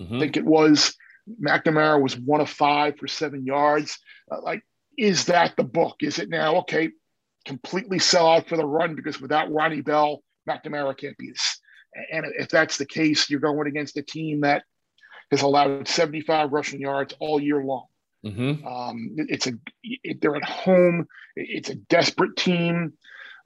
[0.00, 0.16] Mhm.
[0.16, 0.94] I think it was.
[1.40, 3.98] McNamara was one of five for seven yards.
[4.30, 4.62] Uh, like,
[4.98, 5.96] is that the book?
[6.02, 6.56] Is it now?
[6.56, 6.90] Okay,
[7.44, 11.60] completely sell out for the run because without Ronnie Bell, McNamara can't beat us.
[12.10, 14.64] And if that's the case, you're going against a team that
[15.30, 17.86] has allowed 75 rushing yards all year long.
[18.24, 18.64] Mhm.
[18.64, 19.52] Um, it's a
[19.82, 21.08] it, they're at home.
[21.34, 22.92] It's a desperate team.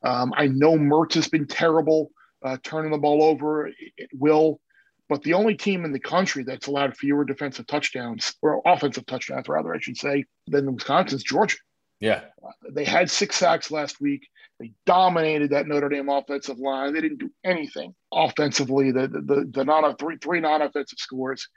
[0.03, 2.11] Um, I know Mertz has been terrible
[2.45, 3.69] uh, turning the ball over.
[3.69, 4.61] It, it will,
[5.09, 9.49] but the only team in the country that's allowed fewer defensive touchdowns or offensive touchdowns,
[9.49, 11.57] rather, I should say, than Wisconsin's Georgia.
[12.01, 12.23] Yeah.
[12.71, 14.29] They had six sacks last week.
[14.59, 16.95] They dominated that Notre Dame offensive line.
[16.95, 18.91] They didn't do anything offensively.
[18.91, 21.49] The the the, the non three three non offensive scores,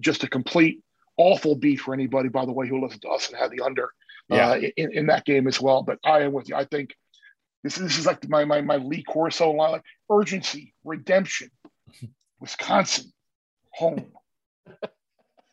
[0.00, 0.80] just a complete
[1.16, 2.28] awful beat for anybody.
[2.28, 3.90] By the way, who listened to us and had the under
[4.28, 4.48] Yeah.
[4.50, 5.82] uh, in, in that game as well.
[5.82, 6.56] But I am with you.
[6.56, 6.94] I think
[7.62, 11.50] this is, this is like my my my Lee Corso line: like urgency, redemption.
[12.40, 13.12] Wisconsin,
[13.70, 14.06] home.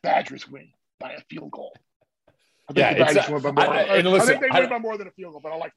[0.03, 1.75] Badgers win by a field goal.
[2.67, 3.73] I think Yeah, the it's Badgers a- win by more.
[3.73, 5.51] I- I- and I think they I- win by more than a field goal, but
[5.51, 5.71] I like.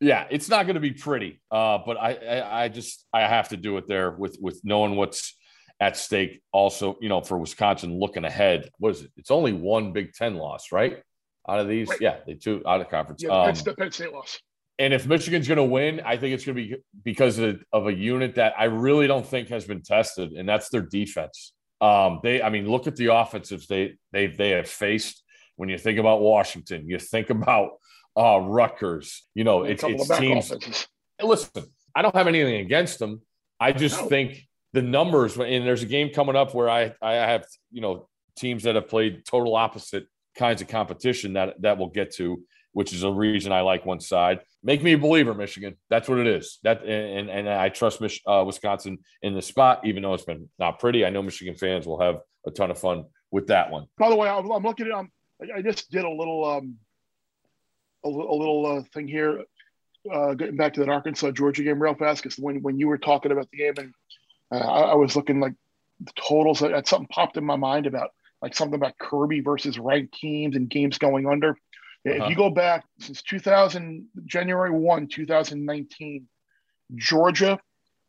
[0.00, 3.50] Yeah, it's not going to be pretty, uh, but I, I, I just I have
[3.50, 5.36] to do it there with with knowing what's
[5.78, 6.42] at stake.
[6.52, 9.12] Also, you know, for Wisconsin looking ahead, what is it?
[9.16, 11.00] It's only one Big Ten loss, right?
[11.48, 13.22] Out of these, yeah, they two out of conference.
[13.22, 14.38] Yeah, Um, that's the Penn State loss.
[14.78, 17.86] and if Michigan's going to win, I think it's going to be because of, of
[17.86, 21.52] a unit that I really don't think has been tested, and that's their defense.
[21.80, 25.21] Um, they, I mean, look at the offensives they they they have faced.
[25.56, 27.72] When you think about Washington, you think about
[28.16, 29.22] uh, Rutgers.
[29.34, 30.50] You know, it's it's teams.
[30.50, 30.86] offenses.
[31.22, 33.22] Listen, I don't have anything against them.
[33.60, 34.08] I just No.
[34.08, 38.08] think the numbers, and there's a game coming up where I I have you know
[38.36, 42.92] teams that have played total opposite kinds of competition that that we'll get to, which
[42.92, 44.40] is a reason I like one side.
[44.64, 45.76] Make me a believer, Michigan.
[45.90, 46.58] That's what it is.
[46.64, 50.48] That and and I trust Mich- uh, Wisconsin in the spot, even though it's been
[50.58, 51.04] not pretty.
[51.04, 53.86] I know Michigan fans will have a ton of fun with that one.
[53.98, 54.92] By the way, I'm, looking at.
[54.92, 55.10] Um,
[55.42, 56.78] I- I just did a little um,
[58.04, 59.44] a, a little uh, thing here,
[60.12, 62.98] uh, getting back to that Arkansas Georgia game real fast because when when you were
[62.98, 63.94] talking about the game and
[64.52, 65.54] uh, I, I was looking like
[66.00, 70.14] the totals, that something popped in my mind about like something about Kirby versus ranked
[70.14, 71.56] teams and games going under.
[72.04, 72.30] If Uh-huh.
[72.30, 76.26] you go back since 2000, January 1, 2019,
[76.96, 77.60] Georgia,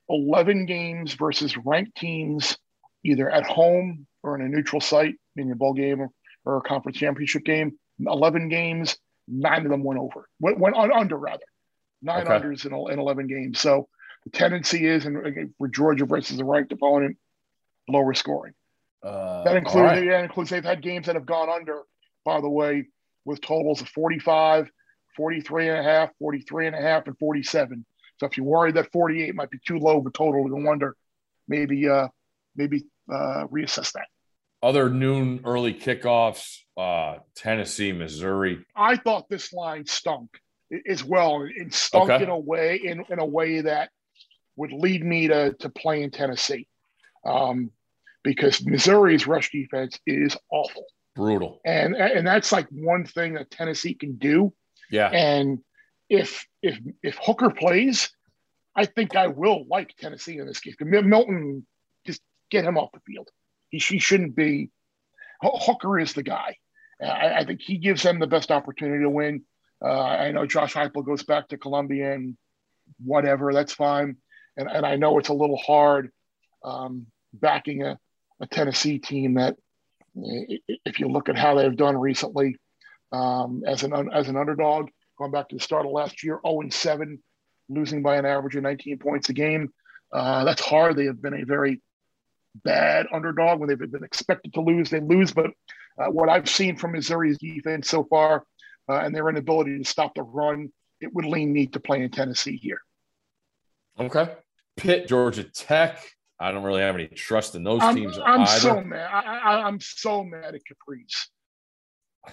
[0.09, 2.57] 11 games versus ranked teams,
[3.05, 6.07] either at home or in a neutral site, meaning a bowl game
[6.45, 7.77] or, a conference championship game.
[8.05, 11.43] 11 games, nine of them went over, went, went on, under rather.
[12.01, 12.33] Nine Okay.
[12.33, 13.59] unders in, in 11 games.
[13.59, 13.87] So
[14.25, 17.17] the tendency is in, again, for Georgia versus a ranked opponent,
[17.87, 18.53] lower scoring.
[19.03, 20.05] Uh, That includes right.
[20.09, 21.81] that includes they've had games that have gone under,
[22.25, 22.85] by the way,
[23.25, 24.69] with totals of 45,
[25.15, 27.85] 43 and a half, 43 and a half, and 47.
[28.19, 30.71] So if you're worried that 48 might be too low of a total to go
[30.71, 30.95] under,
[31.47, 32.07] maybe uh
[32.55, 34.07] maybe uh reassess that.
[34.63, 36.59] Other noon early kickoffs.
[36.75, 38.65] Uh, Tennessee, Missouri.
[38.75, 40.29] I thought this line stunk
[40.87, 41.43] as well.
[41.55, 42.23] It stunk Okay.
[42.23, 43.89] in a way in, in a way that
[44.55, 46.67] would lead me to to play in Tennessee.
[47.25, 47.69] Um
[48.23, 50.85] because Missouri's rush defense is awful.
[51.15, 51.59] Brutal.
[51.65, 54.53] And and that's like one thing that Tennessee can do.
[54.89, 55.09] Yeah.
[55.09, 55.59] And
[56.09, 58.09] if if if Hooker plays,
[58.75, 60.75] I think I will like Tennessee in this game.
[60.79, 61.67] Milton,
[62.07, 63.29] just get him off the field.
[63.73, 64.69] He, he shouldn't be.
[65.41, 66.57] Ho- Hooker is the guy.
[67.01, 69.43] I, I think he gives them the best opportunity to win.
[69.83, 72.37] Uh, I know Josh Heupel goes back to Columbia and
[73.03, 73.51] whatever.
[73.51, 74.17] That's fine.
[74.55, 76.11] And and I know it's a little hard
[76.63, 77.97] um, backing a,
[78.39, 79.57] a Tennessee team that,
[80.15, 82.57] if you look at how they've done recently,
[83.11, 86.61] um, as an as an underdog, going back to the start of last year, 0
[86.61, 87.21] and 7,
[87.69, 89.73] losing by an average of 19 points a game.
[90.11, 90.95] Uh, that's hard.
[90.95, 91.81] They have been a very
[92.55, 94.89] bad underdog when they've been expected to lose.
[94.89, 95.51] They lose, but
[95.97, 98.45] uh, what I've seen from Missouri's defense so far
[98.89, 102.09] uh, and their inability to stop the run, it would lean me to play in
[102.09, 102.81] Tennessee here.
[103.99, 104.29] Okay.
[104.77, 106.03] Pitt, Georgia Tech.
[106.39, 108.59] I don't really have any trust in those I'm, teams I'm either.
[108.59, 109.09] so mad.
[109.11, 111.29] I, I, I'm so mad at Caprice.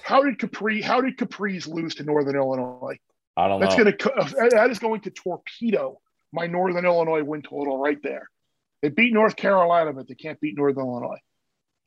[0.02, 0.80] How did Capri?
[0.80, 2.98] How did Caprice lose to Northern Illinois?
[3.36, 3.84] I don't That's know.
[3.84, 6.00] going to that is going to torpedo
[6.32, 8.28] my Northern Illinois win total right there.
[8.82, 11.18] They beat North Carolina, but they can't beat Northern Illinois.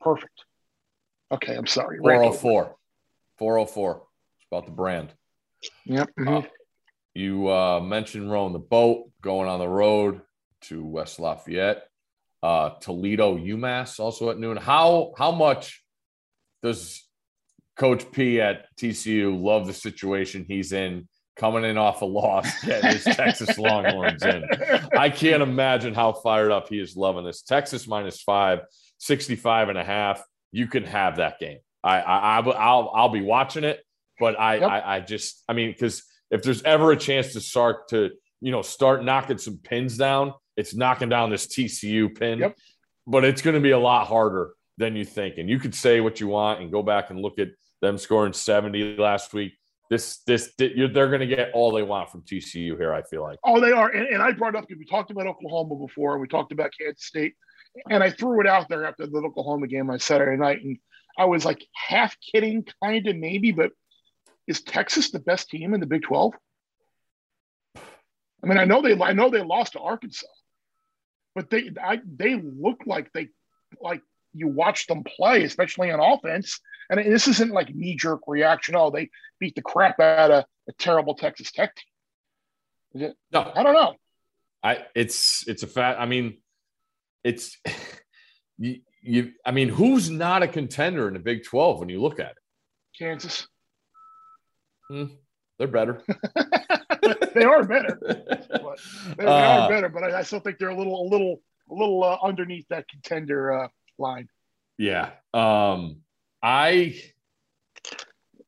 [0.02, 0.46] Perfect.
[1.32, 2.00] Okay, I'm sorry.
[2.02, 2.38] Rant over.
[2.38, 2.76] 404.
[3.40, 4.04] 404.
[4.38, 5.14] It's about the brand.
[5.86, 6.10] Yep.
[6.20, 6.44] mhm.
[6.44, 6.48] Uh,
[7.16, 10.22] you uh, mentioned rowing the boat, going on the road
[10.62, 11.84] to West Lafayette,
[12.42, 14.58] uh, Toledo, UMass, also at noon.
[14.58, 15.84] How how much
[16.64, 17.08] does
[17.78, 22.92] Coach P at TCU love the situation he's in, coming in off a loss, getting
[22.92, 24.44] his Texas Longhorns in?
[24.98, 27.42] I can't imagine how fired up he is loving this.
[27.42, 28.60] Texas minus five,
[29.00, 30.24] 65 and a half.
[30.52, 31.60] You can have that game.
[31.84, 33.84] I, I, I will- I'll, I'll be watching it,
[34.20, 34.70] but I, Yep.
[34.70, 38.52] I, I just, I mean, because if there's ever a chance to start to, you
[38.52, 42.40] know, start knocking some pins down, it's knocking down this TCU pin.
[42.40, 42.58] Yep.
[43.08, 45.38] But it's going to be a lot harder than you think.
[45.38, 47.50] And you could say what you want and go back and look at
[47.82, 49.54] them scoring 70 last week.
[49.94, 52.94] This, this, they're going to get all they want from TCU here.
[52.94, 53.38] I feel like.
[53.46, 53.90] Oh, they are.
[53.90, 56.72] And, and I brought up, because we talked about Oklahoma before, and we talked about
[56.80, 57.36] Kansas State.
[57.92, 60.64] And I threw it out there after the Oklahoma game on Saturday night.
[60.64, 60.78] And
[61.16, 63.72] I was like half kidding, kind of maybe, but
[64.48, 66.34] is Texas the best team in the Big 12?
[67.76, 70.26] I mean, I know they I know they lost to Arkansas,
[71.36, 73.30] but they I, they look like they
[73.80, 74.02] like
[74.34, 76.60] you watch them play, especially on offense.
[76.90, 78.76] And this isn't like knee jerk reaction.
[78.76, 83.02] Oh, they beat the crap out of a terrible Texas Tech team.
[83.02, 83.18] Is it?
[83.32, 83.96] No, I don't know.
[84.64, 86.00] I it's it's a fact.
[86.00, 86.38] I mean,
[87.24, 87.58] it's
[88.58, 89.32] you, you.
[89.46, 92.38] I mean, who's not a contender in the Big Twelve when you look at it?
[92.98, 93.48] Kansas.
[94.90, 96.02] They're better.
[97.34, 98.00] they are better.
[98.64, 98.80] But
[99.18, 101.42] they, they Uh, are better, but I, I still think they're a little, a little,
[101.70, 103.68] a little uh, underneath that contender uh,
[103.98, 104.28] line.
[104.78, 105.12] Yeah.
[105.34, 106.03] Um,
[106.44, 107.00] I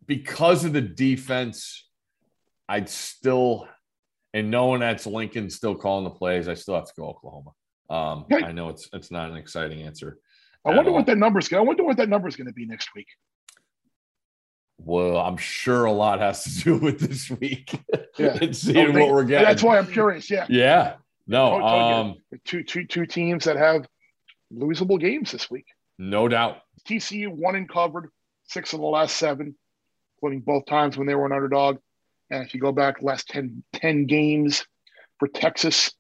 [0.06, 1.88] because of the defense,
[2.68, 3.68] I'd still
[4.34, 7.52] and knowing that's Lincoln still calling the plays, I still have to go Oklahoma.
[7.90, 8.26] Um.
[8.32, 10.18] I know it's it's not an exciting answer.
[10.66, 10.98] I wonder all.
[10.98, 11.52] what that number's.
[11.54, 13.08] I wonder what that number's going to be next week.
[14.78, 17.80] Well, I'm sure a lot has to do with this week
[18.18, 18.38] Yeah.
[18.42, 19.48] and seeing they- what we're getting.
[19.48, 20.30] That's why I'm curious.
[20.30, 20.96] Yeah, Yeah.
[21.28, 23.88] No, um, two two two teams that have
[24.54, 25.66] losable games this week.
[25.98, 26.58] No doubt.
[26.88, 28.10] TCU won and covered
[28.48, 29.56] six of the last seven,
[30.18, 31.78] including both times when they were an underdog.
[32.30, 34.66] And if you go back last 10, 10 games
[35.20, 35.92] for Texas,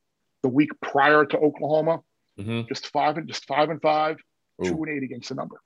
[0.43, 2.01] the week prior to Oklahoma,
[2.39, 2.67] Mhm.
[2.67, 4.17] just five and just five and five,
[4.61, 4.69] Ooh.
[4.69, 5.61] two and eight against the number.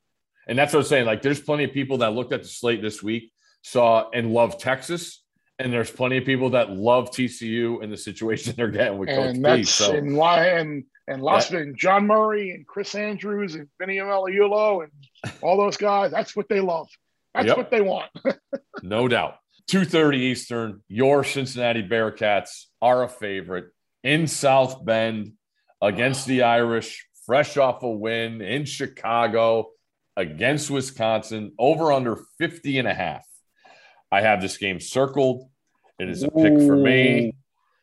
[0.47, 1.05] And that's what I'm saying.
[1.05, 4.59] Like, there's plenty of people that looked at the slate this week, saw and loved
[4.59, 5.23] Texas,
[5.59, 9.35] and there's plenty of people that love TCU and the situation they're getting with Coach
[9.35, 9.41] And P.
[9.41, 14.83] that's So and and and Las Vegas, John Murray and Chris Andrews and Vinny Magliulo
[14.83, 16.11] and all those guys.
[16.11, 16.87] That's what they love.
[17.33, 17.57] That's Yep.
[17.57, 18.09] what they want.
[18.83, 19.35] no doubt.
[19.69, 20.81] 2:30 Eastern.
[20.87, 23.65] Your Cincinnati Bearcats are a favorite
[24.03, 25.33] in South Bend
[25.81, 29.69] against the Irish, fresh off a win in Chicago
[30.15, 33.25] against Wisconsin, over under 50 and a half.
[34.11, 35.49] I have this game circled.
[35.99, 37.35] It is a pick for me,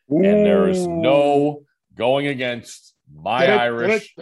[0.08, 1.62] and there is no
[1.94, 4.14] going against my Irish.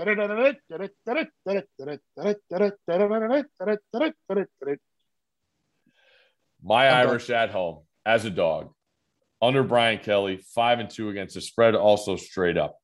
[6.62, 8.72] My Irish at home as a dog
[9.40, 12.76] under Brian Kelly, five and two against the spread, also straight up.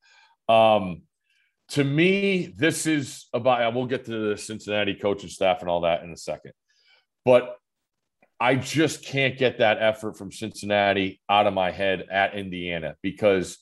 [0.49, 1.03] Um,
[1.71, 6.03] to me, this is about, we'll get to the Cincinnati coaching staff and all that
[6.03, 6.53] in a second.
[7.25, 7.57] But
[8.41, 13.59] I just can't get that effort from Cincinnati out of my head at Indiana because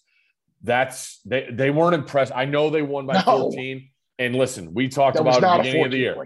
[0.62, 2.32] that's they they weren't impressed.
[2.34, 3.50] I know they won by No.
[3.50, 3.90] 14.
[4.20, 6.16] And listen, we talked That about at the beginning of the year.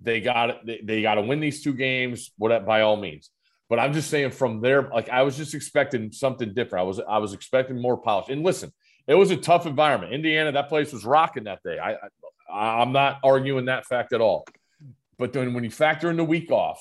[0.00, 3.30] they got they, they got to win these two games what by all means.
[3.68, 6.82] But i'm just saying from there like i was just expecting something different.
[6.82, 8.28] I was i was expecting more polish.
[8.28, 8.72] And listen
[9.06, 10.12] it was a tough environment.
[10.12, 11.78] Indiana that place was rocking that day.
[11.78, 14.46] I, I i'm not arguing that fact at all.
[15.18, 16.80] But then when you factor in the week off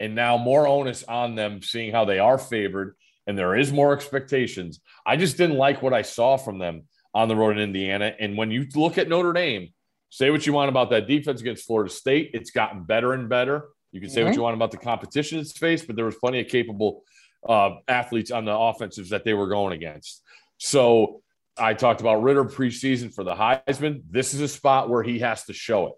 [0.00, 3.92] and now more onus on them seeing how they are favored and there is more
[3.92, 6.82] expectations i just didn't like what i saw from them
[7.14, 9.68] on the road in indiana and when you look at notre dame
[10.10, 12.30] Say what you want about that defense against Florida State.
[12.32, 13.68] It's gotten better and better.
[13.92, 14.36] You can say what Mhm.
[14.36, 17.04] you want about the competition it's faced, but there was plenty of capable
[17.48, 20.22] uh, athletes on the offensives that they were going against.
[20.56, 21.22] So
[21.56, 24.02] I talked about Ridder preseason for the Heisman.
[24.10, 25.92] This is a spot where he has to show it.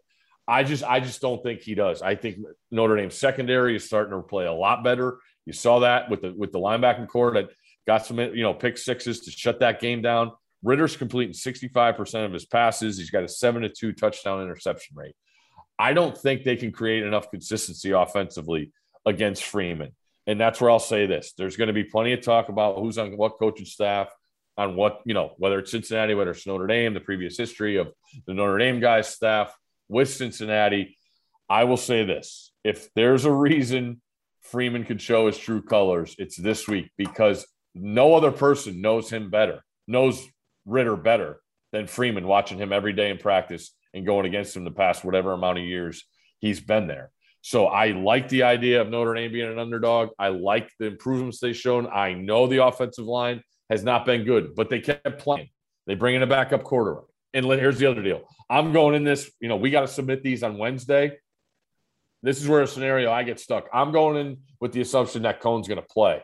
[0.50, 2.02] I just, I just don't think he does.
[2.02, 2.38] I think
[2.72, 5.18] Notre Dame's secondary is starting to play a lot better.
[5.46, 7.50] You saw that with the with the linebacking core that
[7.86, 10.32] got some, you know, pick sixes to shut that game down.
[10.62, 12.98] Ridder's completing 65% of his passes.
[12.98, 15.14] He's got a seven to two touchdown interception rate.
[15.78, 18.72] I don't think they can create enough consistency offensively
[19.06, 19.92] against Freeman.
[20.26, 21.32] And that's where I'll say this.
[21.38, 24.08] There's going to be plenty of talk about who's on what coaching staff,
[24.58, 27.90] on what, you know, whether it's Cincinnati, whether it's Notre Dame, the previous history of
[28.26, 29.54] the Notre Dame guys' staff
[29.90, 30.96] with Cincinnati.
[31.48, 34.00] I will say this if there's a reason
[34.40, 39.30] Freeman could show his true colors, it's this week because no other person knows him
[39.30, 40.26] better, knows
[40.64, 41.40] Ridder better
[41.72, 45.32] than Freeman watching him every day in practice and going against him the past whatever
[45.32, 46.04] amount of years
[46.38, 47.10] he's been there.
[47.42, 50.10] So I like the idea of Notre Dame being an underdog.
[50.18, 51.86] I like the improvements they've shown.
[51.86, 55.48] I know the offensive line has not been good, but they kept playing.
[55.86, 57.09] They bring in a backup quarterback.
[57.32, 58.22] And here's the other deal.
[58.48, 61.18] I'm going in this, you know, we got to submit these on Wednesday.
[62.22, 63.68] This is where a scenario I get stuck.
[63.72, 66.22] I'm going in with the assumption that Coan's going to play.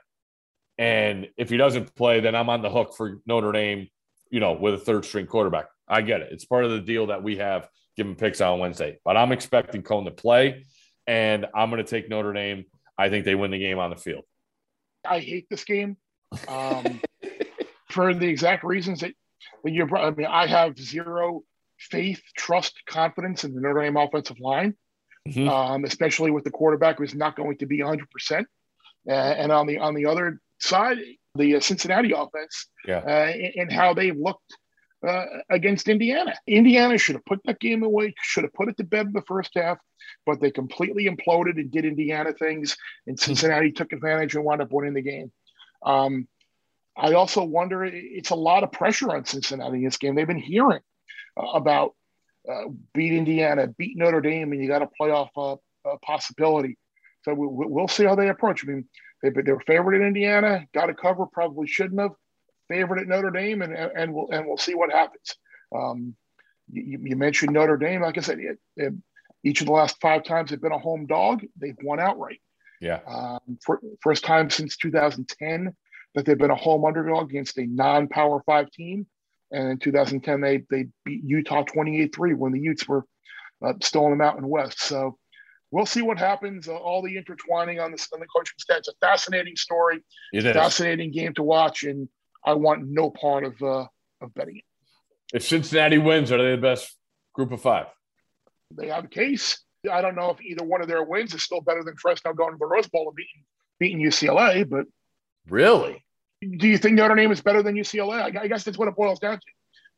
[0.78, 3.88] And if he doesn't play, then I'm on the hook for Notre Dame,
[4.30, 5.66] you know, with a third string quarterback.
[5.88, 6.32] I get it.
[6.32, 8.98] It's part of the deal that we have given picks on Wednesday.
[9.04, 10.64] But I'm expecting Cohn to play,
[11.06, 12.64] and I'm going to take Notre Dame.
[12.98, 14.24] I think they win the game on the field.
[15.08, 15.96] I hate this game
[16.48, 17.00] um,
[17.90, 19.14] for the exact reasons that,
[19.66, 19.94] that you're.
[19.96, 21.42] I mean, I have zero
[21.78, 24.74] faith, trust, confidence in the Notre Dame offensive line,
[25.28, 25.48] Mhm.
[25.48, 28.08] um, especially with the quarterback who's not going to be 100.
[28.10, 28.46] percent
[29.08, 30.98] And on the on the other side,
[31.34, 32.98] the uh, Cincinnati offense Yeah.
[32.98, 34.52] uh, and, and how they've looked
[35.06, 36.34] uh, against Indiana.
[36.46, 39.22] Indiana should have put that game away, should have put it to bed in the
[39.22, 39.78] first half,
[40.24, 42.76] but they completely imploded and did Indiana things,
[43.06, 45.30] and Cincinnati took advantage and wound up winning the game.
[45.82, 46.26] Um,
[46.96, 50.14] I also wonder it's a lot of pressure on Cincinnati in this game.
[50.14, 50.80] They've been hearing
[51.36, 51.94] uh, about
[52.50, 55.54] uh, beat Indiana, beat Notre Dame, and you got a playoff uh,
[55.88, 56.78] uh, possibility.
[57.22, 58.64] So we, we'll see how they approach.
[58.64, 58.84] I mean,
[59.22, 62.12] they, they were favored in Indiana, got a cover, probably shouldn't have.
[62.68, 65.36] Favored at Notre Dame, and and we'll and we'll see what happens.
[65.72, 66.16] Um,
[66.68, 68.02] you, you mentioned Notre Dame.
[68.02, 68.92] Like I said, it, it,
[69.44, 72.40] each of the last five times they've been a home dog, they've won outright.
[72.80, 73.00] Yeah.
[73.06, 75.74] Um, for, first time since 2010
[76.16, 79.06] that they've been a home underdog against a non-power five team.
[79.52, 83.04] And in 2010, they they beat Utah 28-3 when the Utes were
[83.64, 84.80] uh, still in the Mountain West.
[84.80, 85.18] So
[85.70, 86.66] we'll see what happens.
[86.68, 88.78] Uh, all the intertwining on this on the coaching staff.
[88.78, 90.02] It's a fascinating story,
[90.32, 90.52] It is.
[90.54, 92.08] fascinating game to watch, and
[92.44, 93.86] I want no part of uh,
[94.20, 94.64] of betting it.
[95.32, 96.96] If Cincinnati wins, are they the best
[97.34, 97.86] group of five?
[98.74, 99.62] They have a case.
[99.88, 102.52] I don't know if either one of their wins is still better than Fresno going
[102.52, 103.44] to the Rose Bowl and beating
[103.78, 104.86] beating UCLA, but
[105.48, 106.04] Really?
[106.40, 108.36] Do you think Notre Dame is better than UCLA?
[108.36, 109.46] I, I guess that's what it boils down to.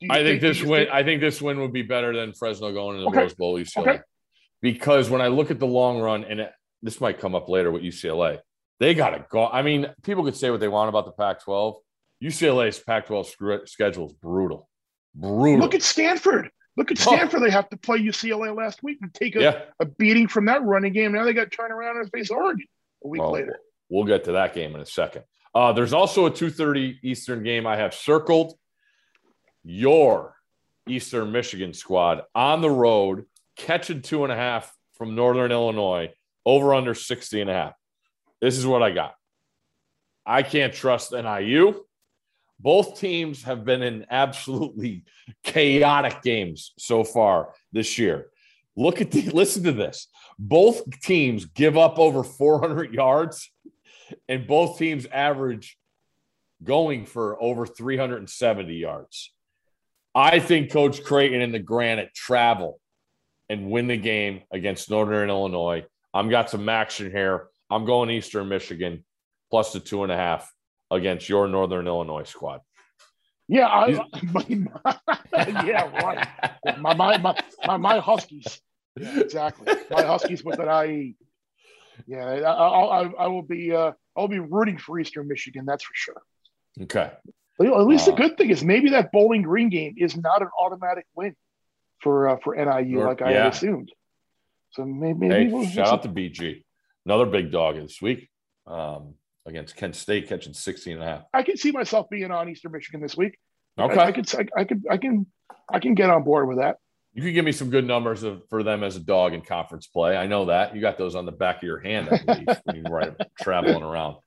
[0.01, 0.82] Do you I think do this win.
[0.84, 3.18] think- I think this win would be better than Fresno going to the Okay.
[3.20, 3.80] Rose Bowl UCLA.
[3.89, 4.01] Okay.
[4.61, 7.70] Because when I look at the long run, and it, this might come up later
[7.70, 8.39] with UCLA,
[8.80, 9.47] they got to go.
[9.47, 11.76] I mean, people could say what they want about the Pac-12.
[12.22, 14.68] UCLA's Pac-12 schedule is brutal.
[15.14, 15.61] Brutal.
[15.61, 16.51] Look at Stanford.
[16.76, 17.14] Look at Oh.
[17.14, 17.43] Stanford.
[17.43, 19.61] They have to play UCLA last week and take a, yeah.
[19.80, 21.12] a beating from that running game.
[21.12, 22.64] Now they got to turn around and face Oregon
[23.05, 23.59] a week later.
[23.89, 25.24] We'll get to that game in a second.
[25.55, 28.55] Uh, there's also a 2:30 Eastern game I have circled.
[29.64, 30.34] Your
[30.88, 33.26] Eastern Michigan squad on the road,
[33.57, 36.12] catching two and a half from Northern Illinois,
[36.44, 37.74] over under 60 and a half.
[38.40, 39.14] This is what I got.
[40.24, 41.84] I can't trust NIU.
[42.61, 45.05] Both teams have been in absolutely
[45.42, 48.26] chaotic games so far this year.
[48.76, 50.09] Look at the listen to this.
[50.38, 53.51] Both teams give up over 400 yards,
[54.28, 55.78] and both teams average
[56.62, 59.32] going for over 370 yards.
[60.14, 62.80] I think Coach Creighton and the Granite travel
[63.48, 65.84] and win the game against Northern Illinois.
[66.12, 67.48] I'm got some action here.
[67.70, 69.04] I'm going Eastern Michigan
[69.50, 70.52] plus the two and a half
[70.90, 72.61] against your Northern Illinois squad.
[73.46, 73.88] Yeah, I,
[75.64, 76.28] yeah, right.
[76.78, 77.34] My my my
[77.66, 78.61] my, my Huskies.
[79.00, 79.72] Yeah, exactly.
[79.90, 81.16] My Huskies with an IE.
[82.09, 85.66] Yeah, I, I, I, will be uh, I'll be rooting for Eastern Michigan.
[85.66, 86.22] That's for sure.
[86.80, 87.11] Okay.
[87.61, 90.48] At least Uh, the good thing is maybe that Bowling Green game is not an
[90.59, 91.36] automatic win
[92.00, 93.44] for uh, for NIU Or- like I yeah.
[93.44, 93.92] had assumed.
[94.70, 96.62] So maybe, maybe Hey, we'll, shout out to BG.
[97.04, 98.28] Another big dog this week
[98.66, 99.14] um,
[99.46, 101.22] against Kent State, catching 16 and a half.
[101.32, 103.38] I can see myself being on Eastern Michigan this week.
[103.78, 104.00] Okay.
[104.00, 105.26] I, I could I, I could I can
[105.70, 106.76] I can get on board with that.
[107.18, 109.88] You could give me some good numbers of, for them as a dog in conference
[109.88, 110.16] play.
[110.16, 112.76] I know that you got those on the back of your hand, I believe, when
[112.76, 114.18] you were traveling around.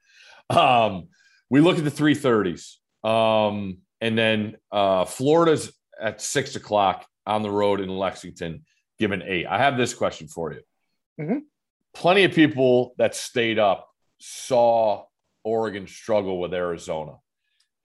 [0.50, 1.08] Um,
[1.50, 5.72] we look at the three thirties, um, and then uh, Florida's
[6.02, 8.66] at six o'clock on the road in Lexington,
[9.00, 9.46] given eight.
[9.48, 10.60] I have this question for you.
[11.18, 11.42] Mhm.
[11.94, 13.88] Plenty of people that stayed up
[14.20, 15.06] saw
[15.46, 17.14] Oregon struggle with Arizona,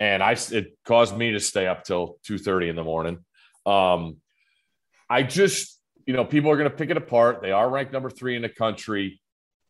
[0.01, 3.25] and I it caused me to stay up till two thirty in the morning.
[3.65, 4.17] Um,
[5.09, 7.43] I just, you know, people are going to pick it apart.
[7.43, 9.21] They are ranked number three in the country.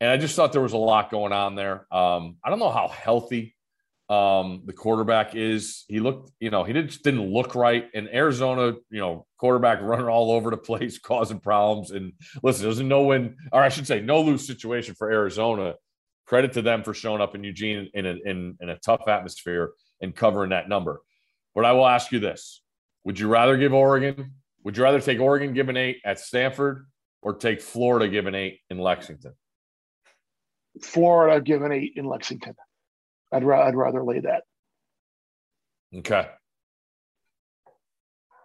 [0.01, 1.87] And I just thought there was a lot going on there.
[1.91, 3.57] Um, I don't know how healthy
[4.09, 5.85] um, the quarterback is.
[5.89, 7.89] He looked, you know, he did, just didn't look right.
[7.95, 11.91] And Arizona, you know, quarterback running all over the place, causing problems.
[11.91, 12.13] And
[12.43, 15.75] listen, there's no win, or I should say, no lose situation for Arizona.
[16.27, 19.73] Credit to them for showing up in Eugene in a, in, in a tough atmosphere
[20.01, 21.01] and covering that number.
[21.55, 22.63] But I will ask you this
[23.05, 24.33] Would you rather give Oregon
[24.67, 26.89] would you rather take Oregon given eight at Stanford
[27.23, 29.33] or take Florida given eight in Lexington?
[30.83, 32.57] Florida, given eight in Lexington.
[33.31, 34.43] I'd, ra- I'd rather lay that.
[35.95, 36.29] Okay.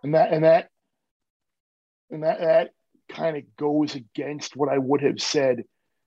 [0.03, 0.69] And that and that
[2.11, 2.69] and that that
[3.09, 5.63] kind of goes against what I would have said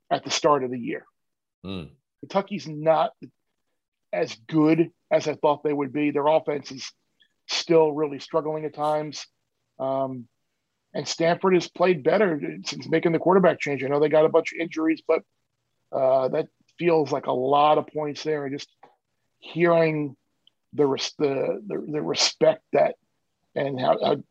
[0.09, 1.03] at the start of the year.
[1.65, 1.89] Mm.
[2.21, 3.11] Kentucky's not
[4.13, 6.11] as good as I thought they would be.
[6.11, 6.89] Their offense is
[7.49, 9.27] still really struggling at times.
[9.79, 10.27] Um,
[10.93, 13.83] and Stanford has played better since making the quarterback change.
[13.83, 15.21] I know they got a bunch of injuries, but
[15.91, 16.47] uh, that
[16.79, 18.45] feels like a lot of points there.
[18.45, 18.69] And just
[19.39, 20.15] hearing
[20.73, 22.95] the res- the, the the respect that
[23.55, 24.23] and how, how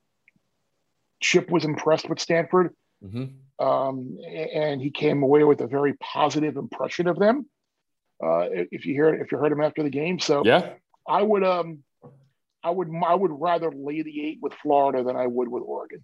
[1.21, 3.25] Chip was impressed with Stanford, hmm
[3.59, 7.49] um, and he came away with a very positive impression of them.
[8.23, 10.75] Uh, if you hear if you heard him after the game, so Yeah.
[11.07, 11.85] I would um,
[12.65, 16.03] I would I would rather lay the eight with Florida than I would with Oregon.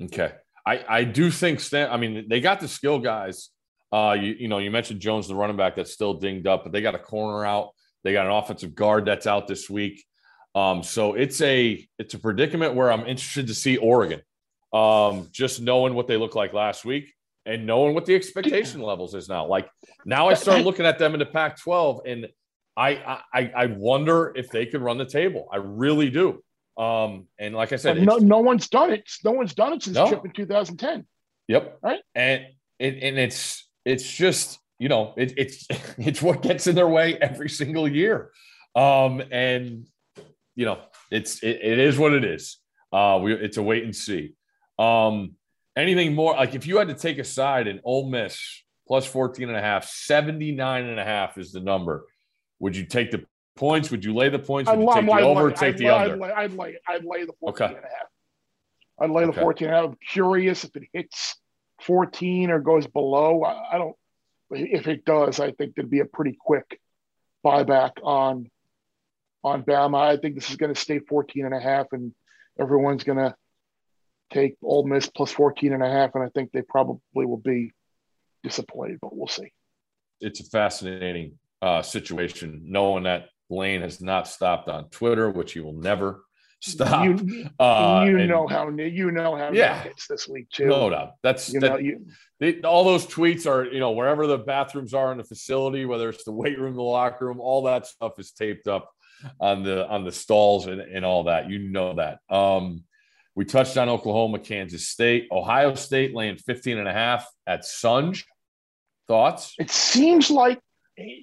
[0.00, 0.32] Okay.
[0.66, 3.50] I, I do think Stan, I mean, they got the skill guys.
[3.92, 6.72] Uh, you, you know, you mentioned Jones, the running back that's still dinged up, but
[6.72, 7.70] they got a corner out.
[8.02, 10.04] They got an offensive guard that's out this week.
[10.54, 14.20] Um, so it's a it's a predicament where I'm interested to see Oregon.
[14.72, 17.12] Um, just knowing what they look like last week
[17.46, 19.46] and knowing what the expectation levels is now.
[19.46, 19.68] Like
[20.04, 22.28] now I start looking at them in the Pac-12 and
[22.76, 25.48] I I I wonder if they can run the table.
[25.52, 26.42] I really do.
[26.76, 29.08] Um, and like I said, no, no one's done it.
[29.24, 30.08] No one's done it since No.
[30.08, 31.06] Chip in 2010.
[31.48, 31.78] Yep.
[31.82, 32.00] Right.
[32.14, 32.46] And
[32.80, 35.66] and, and it's it's just you know it, it's
[35.98, 38.30] it's what gets in their way every single year,
[38.74, 39.86] um, and
[40.56, 42.58] you know it's it, it is what it is.
[42.92, 44.34] Uh, we it's a wait and see.
[44.78, 45.36] Um,
[45.76, 48.40] anything more like if you had to take a side in Ole Miss
[48.86, 52.04] plus 14 and a half, 79 and a half is the number.
[52.60, 53.24] Would you take the
[53.56, 53.90] points?
[53.90, 54.70] Would you lay the points?
[54.70, 55.48] Would you I'd, take the I'd over?
[55.48, 56.14] lay- Take I'd the lay- under?
[56.14, 57.74] I'd lay, I'd lay, I'd lay the 14 Okay.
[57.76, 58.06] and a half.
[59.00, 59.40] I'd lay the Okay.
[59.40, 59.90] 14 and a half.
[59.90, 61.36] I'm curious if it hits
[61.82, 63.42] 14 or goes below.
[63.42, 63.96] I, I don't,
[64.50, 66.80] if it does, I think there'd be a pretty quick
[67.44, 68.48] buyback on,
[69.42, 70.00] on Bama.
[70.00, 72.14] I think this is going to stay 14 and a half and
[72.58, 73.34] everyone's going to
[74.32, 76.14] take Ole Miss plus 14 and a half.
[76.14, 77.72] And I think they probably will be
[78.42, 79.52] disappointed, but we'll see.
[80.20, 85.60] it's a fascinating uh, situation, knowing that Lane has not stopped on Twitter, which he
[85.60, 86.22] will never
[86.60, 87.04] stop.
[87.06, 89.82] You, uh, you and know how, you know how Yeah.
[89.82, 90.66] Hits this week too.
[90.66, 91.12] no doubt.
[91.22, 92.06] That's you that, know, you,
[92.38, 96.10] they, all those tweets are, you know, wherever the bathrooms are in the facility, whether
[96.10, 98.90] it's the weight room, the locker room, all that stuff is taped up
[99.40, 101.48] on the on the stalls and, and all that.
[101.48, 102.18] You know that.
[102.28, 102.84] Um,
[103.34, 108.24] we touched on Oklahoma, Kansas State, Ohio State laying 15 and a half at Sunge.
[109.08, 109.54] Thoughts?
[109.58, 110.60] it seems like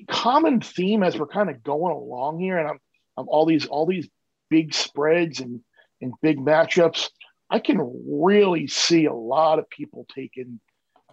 [0.09, 2.79] common theme as we're kind of going along here, and I'm,
[3.17, 4.09] I'm all these all these
[4.49, 5.61] big spreads and
[6.01, 7.09] and big matchups.
[7.49, 10.59] I can really see a lot of people taking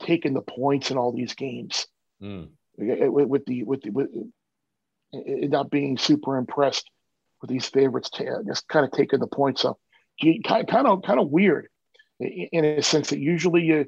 [0.01, 1.87] taking the points in all these games
[2.23, 2.49] Mm.
[2.77, 4.09] with, with the with the with
[5.13, 6.91] it not being super impressed
[7.41, 8.11] with these favorites,
[8.47, 9.79] just kind of taking the points up.
[10.21, 11.69] Kind of kind of weird
[12.19, 13.87] in in a sense that usually you,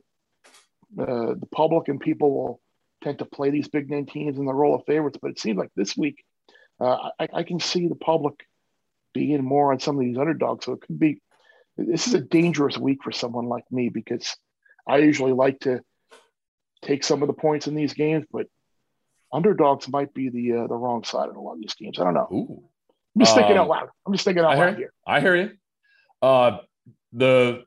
[0.96, 2.60] uh, the public and people will
[3.02, 5.58] tend to play these big name teams in the role of favorites, but it seems
[5.58, 6.22] like this week
[6.80, 8.34] uh, I, I can see the public
[9.12, 10.64] being more on some of these underdogs.
[10.64, 11.20] So it could be
[11.76, 14.36] this is a dangerous week for someone like me because
[14.88, 15.80] I usually like to
[16.82, 18.46] take some of the points in these games, but
[19.32, 21.98] underdogs might be the uh, the wrong side of a lot of these games.
[21.98, 22.28] I don't know.
[22.32, 22.64] Ooh.
[23.14, 23.88] I'm just thinking Um, out loud.
[24.06, 24.92] I'm just thinking out I loud here.
[25.06, 25.50] I hear you.
[26.22, 26.58] Uh,
[27.12, 27.64] the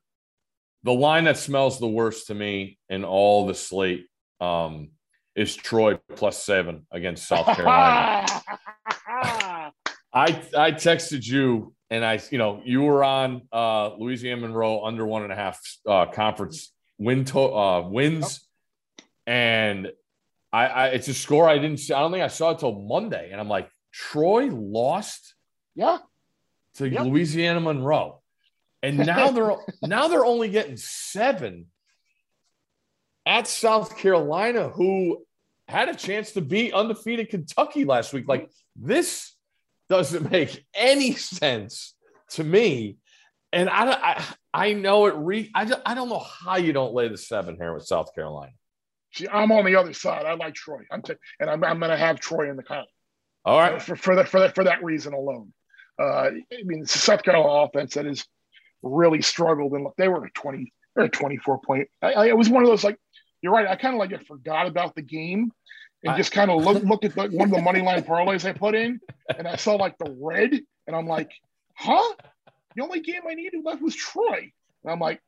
[0.84, 4.08] the line that smells the worst to me in all the slate
[4.40, 4.90] um,
[5.36, 8.26] is Troy plus seven against South Carolina.
[10.16, 15.06] I I texted you and I you know you were on uh, Louisiana Monroe under
[15.06, 18.48] one and a half uh, conference win to, uh, wins,
[19.28, 19.92] and
[20.52, 21.94] I, I it's a score I didn't see.
[21.94, 25.36] I don't think I saw it till Monday, and I'm like Troy lost
[25.76, 26.00] yeah,
[26.76, 27.06] to Yep.
[27.06, 28.22] Louisiana Monroe,
[28.82, 31.68] and now they're now they're only getting seven
[33.26, 35.24] at South Carolina, who
[35.68, 38.28] had a chance to beat undefeated Kentucky last week.
[38.28, 39.34] Like this
[39.90, 41.94] doesn't make any sense
[42.32, 42.98] to me,
[43.52, 45.16] and I I, I know it.
[45.16, 48.14] Re I don't, I don't know how you don't lay the seven here with South
[48.14, 48.52] Carolina.
[49.14, 50.26] See, I'm on the other side.
[50.26, 50.82] I like Troy.
[50.92, 52.88] I'm t- and I'm, I'm going to have Troy in the column
[53.46, 55.54] All right, for for that for that for that reason alone.
[56.00, 58.26] Uh, I mean, it's a South Carolina offense that has
[58.82, 61.88] really struggled, and look, they were a 20, they're a 24 point.
[62.02, 62.98] I, I, it was one of those like
[63.42, 63.68] you're right.
[63.68, 65.52] I kind of like I forgot about the game
[66.04, 68.48] and I- just kind of look look at the, one of the money line parlays
[68.48, 69.00] I put in,
[69.38, 71.32] and I saw like the red, and I'm like,
[71.76, 72.14] huh?
[72.76, 74.52] The only game I needed left was Troy,
[74.84, 75.22] and I'm like,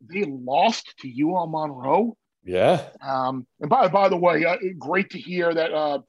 [0.00, 2.16] they lost to UL Monroe.
[2.44, 6.00] yeah, Um, and by by the way, uh, great to hear that uh,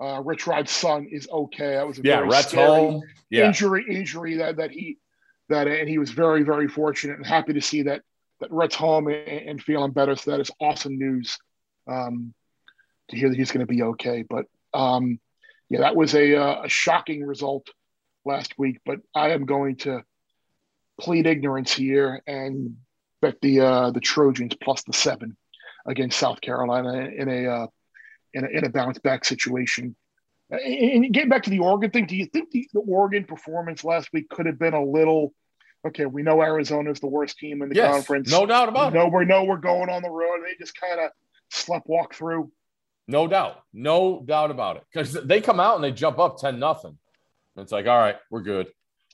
[0.00, 1.74] uh, Rich Rod's son is okay.
[1.74, 2.20] That was a yeah.
[2.20, 3.02] very scary home.
[3.30, 4.98] Yeah, injury injury that that he
[5.48, 8.02] that and he was very very fortunate and happy to see that
[8.40, 10.16] that Rhett's home and, feeling better.
[10.16, 11.38] So that is awesome news
[11.86, 12.34] um,
[13.10, 14.24] to hear that he's going to be okay.
[14.28, 15.18] But um,
[15.68, 17.68] yeah, that was a, uh, a shocking result
[18.24, 18.80] last week.
[18.84, 20.02] But I am going to
[21.00, 22.76] plead ignorance here and
[23.20, 25.36] bet the uh, the Trojans plus the seven
[25.86, 27.66] against South Carolina in a uh,
[28.32, 29.96] in a, in a bounce back situation.
[30.50, 33.84] And and getting back to the Oregon thing, do you think the, the Oregon performance
[33.84, 35.32] last week could have been a little?
[35.86, 38.30] Okay, we know Arizona is the worst team in the yes, conference.
[38.30, 39.02] no doubt about we it.
[39.02, 40.40] know we know we're going on the road.
[40.44, 41.10] They just kind of
[41.50, 42.50] slept walk through.
[43.06, 43.60] No doubt.
[43.72, 44.84] No doubt about it.
[44.92, 46.96] Because they come out and they jump up 10 nothing.
[47.56, 48.68] It's like, all right, we're good.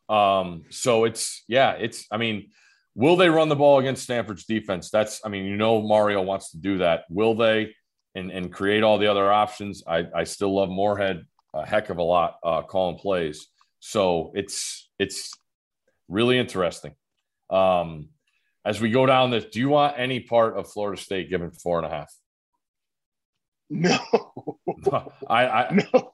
[0.08, 2.50] Um, so it's yeah, it's I mean,
[2.94, 4.90] will they run the ball against Stanford's defense?
[4.90, 7.04] That's I mean, you know Mario wants to do that.
[7.10, 7.74] Will they
[8.14, 9.82] and and create all the other options?
[9.86, 13.46] I I still love Moorhead a heck of a lot uh calling plays.
[13.80, 15.32] So it's it's
[16.10, 16.92] really interesting.
[17.48, 18.08] Um
[18.64, 21.78] as we go down this, do you want any part of Florida State given four
[21.78, 22.12] and a half?
[23.70, 23.98] No,
[25.28, 26.12] I, I no.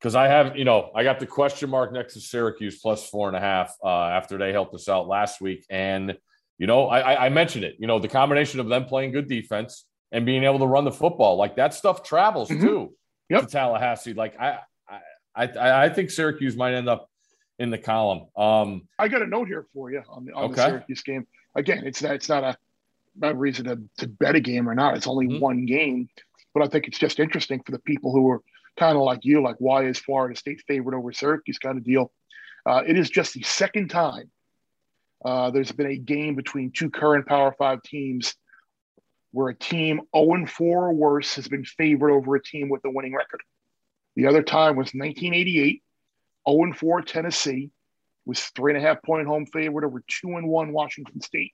[0.00, 3.28] because I have, you know, I got the question mark next to Syracuse plus four
[3.28, 6.16] and a half uh, after they helped us out last week, and
[6.58, 7.76] you know, I, I- mentioned it.
[7.78, 10.92] You know, the combination of them playing good defense and being able to run the
[10.92, 12.60] football, like that stuff travels Mhm.
[12.60, 12.94] too
[13.28, 13.40] Yep.
[13.42, 14.14] to Tallahassee.
[14.14, 17.08] Like I, I, I, I think Syracuse might end up
[17.58, 18.26] in the column.
[18.36, 21.26] Um, I got a note here for you on the on the Syracuse game.
[21.54, 22.56] Again, it's not it's not a
[23.16, 24.96] not a reason to, to bet a game or not.
[24.96, 25.40] It's only Mhm.
[25.40, 26.08] one game,
[26.52, 28.42] but I think it's just interesting for the people who are
[28.76, 32.10] kind of like you, like why is Florida State favored over Syracuse kind of deal.
[32.66, 34.30] Uh, it is just the second time
[35.24, 38.34] uh, there's been a game between two current Power Five teams
[39.30, 42.90] where a team 0 4 or worse has been favored over a team with a
[42.90, 43.40] winning record.
[44.16, 45.82] The other time was 1988,
[46.48, 47.70] 0 4 Tennessee
[48.26, 51.52] was three and a half point home favorite over 2 and 1 Washington State.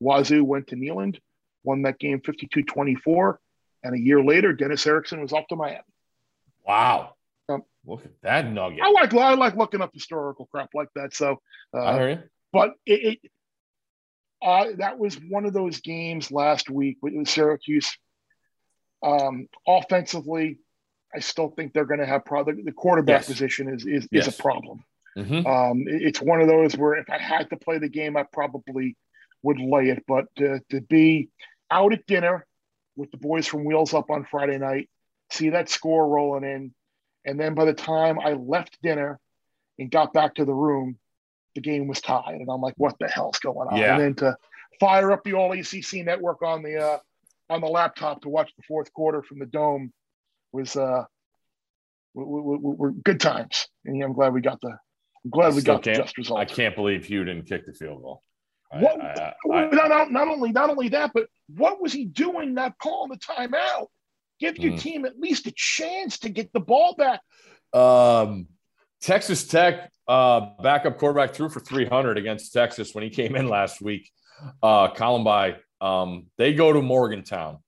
[0.00, 1.18] Wazoo went to Neyland,
[1.64, 3.40] won that game 52 24.
[3.84, 5.80] And a year later, Dennis Erickson was off to Miami.
[6.66, 7.14] Wow.
[7.48, 8.80] Um, Look at that nugget.
[8.82, 11.14] I like I like looking up historical crap like that.
[11.14, 11.40] So,
[11.74, 12.22] I uh, hear you.
[12.52, 13.30] but it, it
[14.40, 17.96] uh, that was one of those games last week with Syracuse.
[19.02, 20.58] Um, offensively,
[21.14, 23.26] I still think they're going to have probably the quarterback Yes.
[23.26, 24.26] position is is, Yes.
[24.28, 24.84] is a problem.
[25.16, 25.46] Mhm.
[25.46, 28.96] Um, it's one of those where if I had to play the game, I probably
[29.42, 30.04] would lay it.
[30.06, 31.28] But to, to be
[31.70, 32.46] out at dinner
[32.96, 34.88] with the boys from Wheels Up on Friday night,
[35.30, 36.74] see that score rolling in,
[37.26, 39.18] and then by the time I left dinner
[39.78, 40.98] and got back to the room,
[41.54, 43.92] the game was tied, and I'm like, "What the hell's going on?" Yeah.
[43.96, 44.36] And then to
[44.80, 46.98] fire up the All ACC network on the uh,
[47.50, 49.92] on the laptop to watch the fourth quarter from the dome
[50.52, 51.04] was uh,
[52.14, 54.68] w- w- w- were good times, and I'm glad we got the
[55.24, 56.40] I'm glad we got the just result.
[56.40, 58.22] I can't believe Hugh didn't kick the field goal.
[58.70, 62.54] What, I- I- not, not, not only not only that, but what was he doing
[62.54, 63.86] not calling the timeout?
[64.40, 64.80] Give your Mm.
[64.80, 67.20] team at least a chance to get the ball back.
[67.72, 68.48] Um,
[69.00, 73.80] Texas Tech uh, backup quarterback threw for 300 against Texas when he came in last
[73.80, 74.10] week.
[74.62, 77.58] Uh, Colombi, um, they go to Morgantown,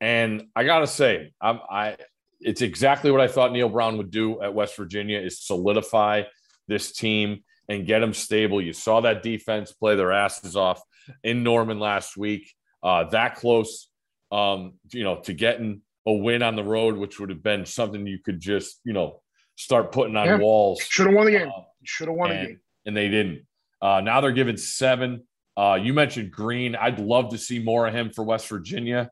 [0.00, 1.96] and I gotta say, I'm, I
[2.40, 6.22] it's exactly what I thought Neal Brown would do at West Virginia is solidify
[6.68, 8.60] this team and get them stable.
[8.62, 10.80] You saw that defense play their asses off
[11.22, 12.52] in Norman last week.
[12.82, 13.88] Uh, that close,
[14.30, 18.06] um, you know, to getting a win on the road, which would have been something
[18.06, 19.20] you could just, you know,
[19.56, 20.38] start putting on Yeah.
[20.38, 20.80] walls.
[20.88, 21.48] Should have won the game.
[21.48, 22.60] Uh, Should have won the and, game.
[22.86, 23.46] and they didn't.
[23.82, 25.24] Uh, now they're giving seven.
[25.56, 26.76] Uh, you mentioned Green.
[26.76, 29.10] I'd love to see more of him for West Virginia.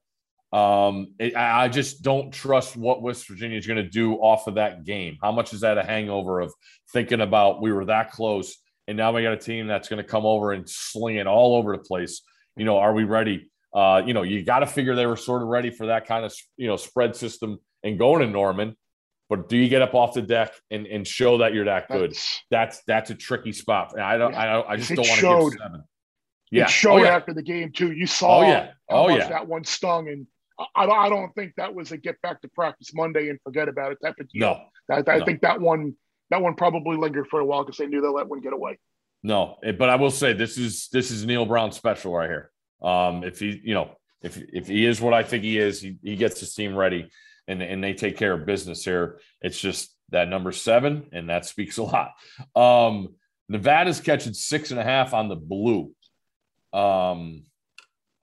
[0.56, 4.46] Um, it, I I just don't trust what West Virginia is going to do off
[4.46, 5.18] of that game.
[5.22, 6.52] How much is that a hangover of
[6.92, 8.56] thinking about we were that close
[8.88, 11.56] and now we got a team that's going to come over and sling it all
[11.56, 12.22] over the place?
[12.56, 13.50] You know, are we ready?
[13.74, 16.24] Uh, you know, you got to figure they were sort of ready for that kind
[16.24, 18.76] of you know spread system and going to Norman.
[19.28, 22.14] But do you get up off the deck and, and show that you're that good?
[22.50, 23.98] That's- that's a tricky spot.
[23.98, 25.84] I don't, I don't, I just It don't want to give seven.
[26.52, 27.16] It showed oh, yeah.
[27.16, 27.90] after the game too.
[27.90, 28.66] You saw Oh, yeah.
[28.88, 29.28] how Oh, much yeah.
[29.30, 30.28] that one stung, and
[30.58, 33.92] I, I don't- think that was a get back to practice Monday and forget about
[33.92, 34.40] it type of deal.
[34.88, 35.24] No, I, I no.
[35.24, 35.94] think that one
[36.30, 38.78] that one probably lingered for a while because they knew they let one get away.
[39.22, 39.56] no.
[39.62, 42.50] Eh, But I will say this is this is Neal Brown special right here.
[42.82, 45.96] Um, if he, you know, if if he is what I think he is, he,
[46.02, 47.10] he gets his team ready
[47.48, 49.20] and and they take care of business here.
[49.42, 52.12] It's just that number seven, and that speaks a lot.
[52.54, 53.14] Um,
[53.48, 55.92] Nevada's catching six and a half on the blue.
[56.72, 57.44] Um,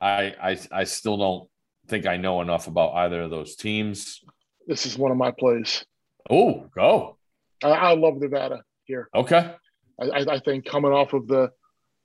[0.01, 1.49] I I I still don't
[1.87, 4.23] think I know enough about either of those teams.
[4.67, 5.85] This is one of my plays.
[6.29, 7.17] Oh, go.
[7.63, 9.09] I, I love Nevada here.
[9.13, 9.53] Okay.
[10.01, 11.51] I, I, think coming off of the,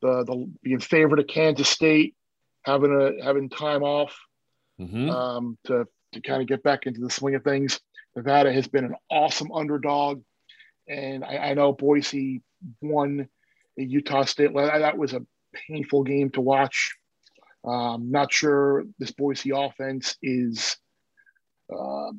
[0.02, 2.14] the the being favored at Kansas State,
[2.62, 4.16] having a having time off
[4.78, 7.80] hmm um, to to kind of get back into the swing of things.
[8.14, 10.22] Nevada has been an awesome underdog,
[10.88, 12.42] and I, I know Boise
[12.80, 13.28] won
[13.78, 14.54] at Utah State.
[14.54, 15.24] That was a
[15.68, 16.97] painful game to watch.
[17.64, 20.76] Um, not sure this Boise offense is
[21.72, 22.10] uh,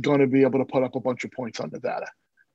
[0.00, 2.06] going to be able to put up a bunch of points on Nevada.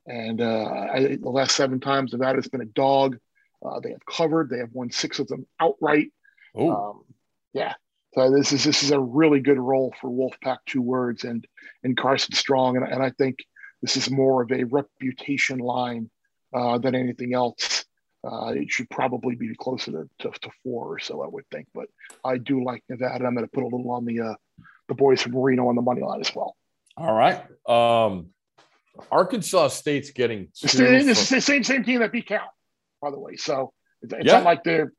[0.06, 3.18] And uh, I, the last seven times Nevada's been a dog.
[3.64, 4.50] Uh, they have covered.
[4.50, 6.12] They have won six of them outright.
[6.54, 7.04] Oh, Um,
[7.52, 7.74] yeah.
[8.14, 11.46] So this is this is a really good role for Wolfpack two words and
[11.82, 13.38] and Carson Strong and, and I think
[13.80, 16.10] this is more of a reputation line
[16.54, 17.84] uh, than anything else.
[18.24, 21.66] Uh, it should probably be closer to, to, to four or so, I would think.
[21.74, 21.86] But
[22.24, 23.26] I do like Nevada.
[23.26, 24.34] I'm going to put a little on the uh,
[24.88, 26.54] the boys from Reno on the money line as well.
[26.96, 27.42] all right.
[27.68, 28.28] Um,
[29.10, 30.48] Arkansas State's getting.
[30.62, 32.52] It's, the- it's the same same team that beat Cal,
[33.00, 33.36] by the way.
[33.36, 34.34] So it's, it's Yeah.
[34.34, 34.92] not like they're.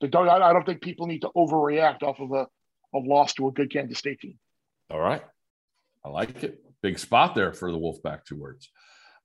[0.00, 2.46] they don't, I I don't think people need to overreact off of a,
[2.94, 4.38] a loss to a good Kansas State team.
[4.90, 5.22] all right.
[6.04, 6.62] I like it.
[6.82, 8.70] Big spot there for the Wolfpack two words.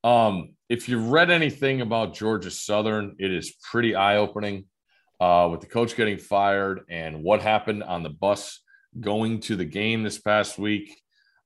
[0.04, 4.66] Um, if you've read anything about Georgia Southern, it is pretty eye opening
[5.20, 8.60] uh, with the coach getting fired and what happened on the bus
[9.00, 10.98] going to the game this past week.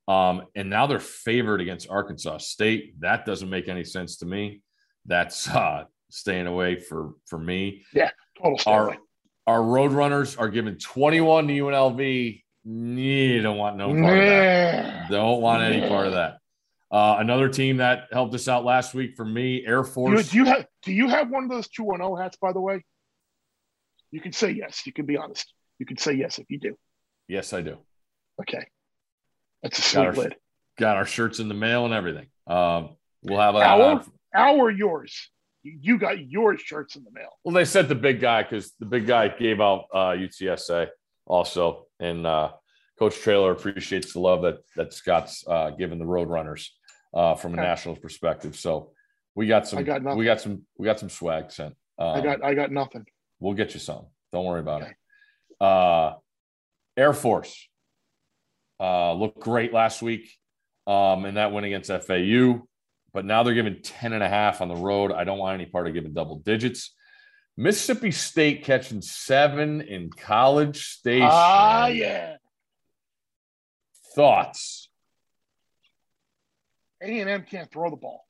[0.07, 2.99] Um, and now they're favored against Arkansas State.
[3.01, 4.61] That doesn't make any sense to me.
[5.05, 7.83] That's uh, staying away for for me.
[8.41, 8.97] Total stay Are away.
[9.47, 12.41] Our Roadrunners are giving 21 to UNLV.
[12.63, 15.09] You don't want no part of that.
[15.11, 16.37] Don't want any part of that.
[16.91, 20.29] Uh, another team that helped us out last week for me, Air Do you, Force.
[20.29, 22.37] do you have do you have one of those two one zero hats?
[22.37, 22.83] By the way,
[24.11, 24.85] you can say yes.
[24.85, 25.51] You can be honest.
[25.79, 26.77] You can say yes if you do.
[27.27, 27.77] yes, I do.
[28.39, 28.65] Okay,
[29.63, 30.35] that's a Got sweet our- lid.
[30.77, 32.27] Got our shirts in the mail and everything.
[32.47, 33.63] Um, we'll have that.
[33.63, 34.11] Our, on.
[34.35, 35.29] our yours.
[35.63, 37.29] You you got your shirts in the mail.
[37.43, 40.89] Well, they sent the big guy because the big guy gave out uh, UTSA
[41.25, 42.51] also, and uh,
[42.97, 46.67] Coach Traylor appreciates the love that that Scott's uh, given the Roadrunners
[47.13, 47.63] uh, from a Okay.
[47.63, 48.55] national perspective.
[48.55, 48.91] So
[49.35, 51.75] we got some, got we got some, we got some swag sent.
[51.99, 53.05] Um, I got I got nothing.
[53.39, 54.05] We'll get you some.
[54.31, 54.91] Don't worry about Okay.
[54.91, 55.63] it.
[55.65, 56.15] Uh,
[56.97, 57.67] Air Force
[58.79, 60.31] uh, looked great last week
[60.87, 62.61] um, in that win against FAU,
[63.13, 65.11] but now they're giving 10 and a half on the road.
[65.11, 66.93] I don't want any part of giving double digits.
[67.57, 71.29] Mississippi State catching seven in College Station.
[71.31, 72.35] Ah yeah.
[74.15, 74.89] Thoughts?
[77.01, 78.25] A and M can't throw the ball.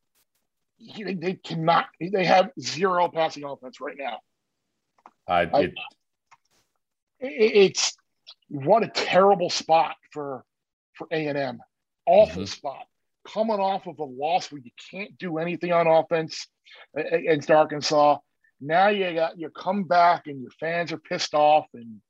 [0.97, 1.85] They, they cannot.
[2.01, 4.19] They have zero passing offense right now.
[5.27, 5.73] I, I- it,
[7.19, 7.95] It- it's
[8.49, 10.43] what a terrible spot for
[10.93, 11.59] for A and M.
[12.05, 12.47] Awful Mhm.
[12.47, 12.85] spot.
[13.27, 16.47] Coming off of a loss where you can't do anything on offense
[16.95, 18.17] against Arkansas.
[18.61, 22.01] Now you got you come back and your fans are pissed off, and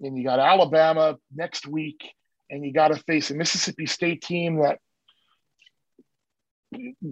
[0.00, 2.02] and you got Alabama next week,
[2.50, 4.78] and you got to face a Mississippi State team that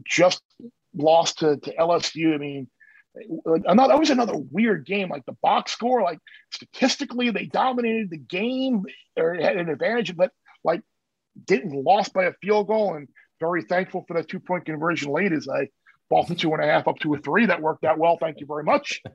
[0.04, 0.42] just
[0.94, 2.34] lost to, to LSU.
[2.34, 2.68] I mean,
[3.44, 5.08] another that was another weird game.
[5.08, 6.18] Like the box score, like
[6.50, 8.84] statistically they dominated the game
[9.16, 10.32] or had an advantage, but
[10.64, 10.82] like
[11.44, 12.94] didn't lost by a field goal.
[12.94, 13.08] And
[13.40, 15.68] very thankful for that two point conversion late as I
[16.08, 17.46] bought the two and a half up to a three.
[17.46, 18.16] That worked out well.
[18.18, 19.02] Thank you very much.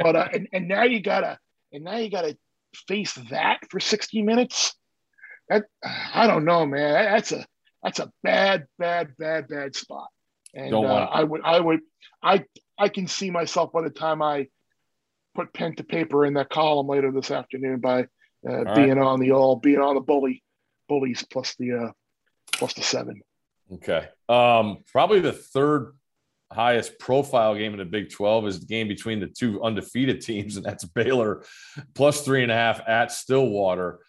[0.00, 1.38] But uh, and, and now you gotta
[1.72, 2.36] and now you gotta
[2.86, 4.74] face that for 60 minutes.
[5.48, 6.92] That I don't know, man.
[6.92, 7.46] That's a
[7.82, 10.08] that's a bad, bad, bad, bad spot.
[10.54, 11.08] And Don't uh.
[11.10, 11.80] I would, I would,
[12.22, 12.44] I,
[12.78, 14.48] I can see myself by the time I
[15.34, 18.06] put pen to paper in that column later this afternoon by
[18.48, 18.74] uh, right.
[18.74, 20.42] being on the all, being on the bully,
[20.88, 21.92] bullies plus the, uh,
[22.52, 23.20] plus the seven.
[23.74, 24.08] Okay.
[24.28, 25.94] Um, probably the third
[26.50, 30.56] highest profile game in the Big 12 is the game between the two undefeated teams,
[30.56, 31.44] and that's Baylor
[31.94, 34.00] plus three and a half at Stillwater.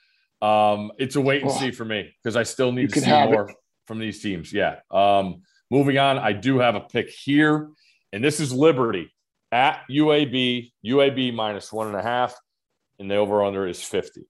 [0.41, 1.53] Um, it's a wait and Oh.
[1.57, 3.33] see for me because I still need to see have it.
[3.33, 3.53] more
[3.87, 4.53] from these teams.
[4.53, 4.77] Yeah.
[4.91, 7.69] Um, moving on, I do have a pick here,
[8.13, 9.13] and this is Liberty
[9.51, 12.35] at UAB, UAB minus one and a half,
[12.99, 14.21] and the over under is 50.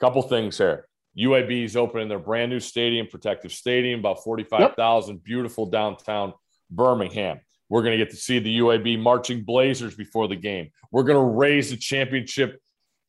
[0.00, 0.88] Couple things here.
[1.16, 6.32] UAB is opening their brand new stadium, Protective Stadium, about 45,000, beautiful downtown
[6.70, 7.38] Birmingham.
[7.68, 10.70] We're going to get to see the UAB marching Blazers before the game.
[10.90, 12.60] We're going to raise the championship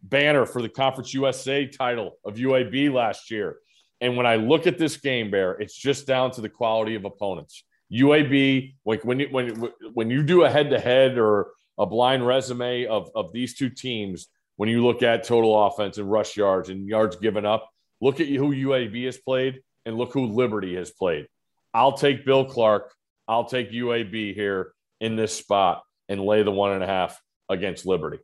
[0.09, 3.57] banner for the Conference USA title of UAB last year.
[4.01, 7.05] And when I look at this game, Bear, it's just down to the quality of
[7.05, 7.63] opponents.
[7.91, 12.25] UAB, like when you when when you do a head to head or a blind
[12.25, 14.27] resume of of these two teams,
[14.57, 17.69] when you look at total offense and rush yards and yards given up,
[18.01, 21.27] look at who UAB has played and look who Liberty has played.
[21.73, 22.93] I'll take Bill Clark.
[23.27, 27.85] I'll take UAB here in this spot and lay the one and a half against
[27.85, 28.19] Liberty.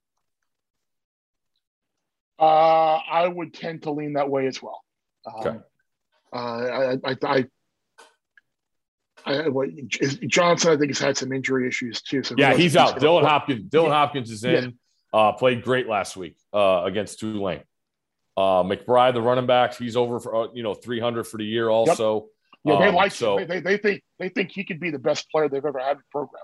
[2.41, 4.81] Uh, I would tend to lean that way as well.
[5.27, 5.59] Um, Okay.
[6.33, 7.45] Uh, I, I, I,
[9.25, 9.69] I, what,
[10.27, 12.23] Johnson, I think, has had some injury issues too.
[12.23, 12.99] So Yeah, he's out.
[12.99, 13.23] Dylan.
[13.23, 13.69] Hopkins.
[13.69, 14.77] Dylan Hopkins is in.
[15.13, 17.63] Uh, played great last week uh, against Tulane.
[18.37, 21.69] Uh, McBride, the running backs, he's over for uh, you know 300 for the year.
[21.69, 22.27] Also,
[22.63, 23.37] Yeah, they Um, like so.
[23.37, 25.91] They, they, they think they think he could be the best player they've ever had
[25.91, 26.43] in the program.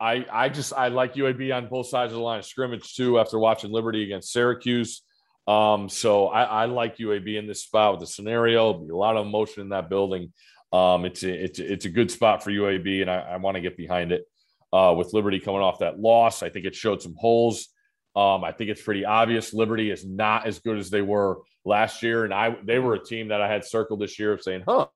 [0.00, 3.18] I I just I like UAB on both sides of the line of scrimmage too.
[3.18, 5.02] After watching Liberty against Syracuse,
[5.46, 8.74] um, so I, I like UAB in this spot with the scenario.
[8.74, 10.32] A lot of emotion in that building.
[10.72, 13.54] Um, it's a, it's a, it's a good spot for UAB, and I, I want
[13.54, 14.24] to get behind it.
[14.72, 17.68] Uh, with Liberty coming off that loss, I think it showed some holes.
[18.16, 22.02] Um, I think it's pretty obvious Liberty is not as good as they were last
[22.02, 24.64] year, and I they were a team that I had circled this year of saying,
[24.66, 24.88] "Huh."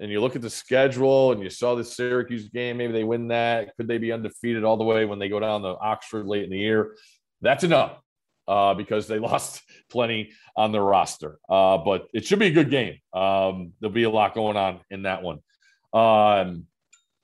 [0.00, 2.78] And you look at the schedule, and you saw the Syracuse game.
[2.78, 3.76] Maybe they win that.
[3.76, 6.50] Could they be undefeated all the way when they go down to Oxford late in
[6.50, 6.96] the year?
[7.42, 8.00] That's enough
[8.50, 11.38] uh, because they lost plenty on their roster.
[11.48, 12.98] Uh, but it should be a good game.
[13.14, 15.38] Um, there'll be a lot going on in that one.
[15.92, 16.66] Um,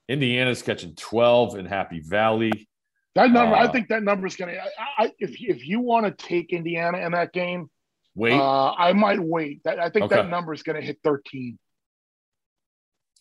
[0.08, 2.68] Indiana's catching 12 in Happy Valley.
[3.16, 4.60] That number, I Uh, think that number is going to.
[4.98, 7.70] I, if if you want to take Indiana in that game,
[8.14, 9.62] Wait, uh, I might wait.
[9.64, 10.16] That I think Okay.
[10.16, 11.58] that number is going to hit thirteen.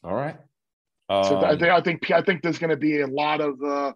[0.04, 0.38] all right.
[1.10, 3.62] So I Um, think I think I think there's going to be a lot of
[3.64, 3.94] uh,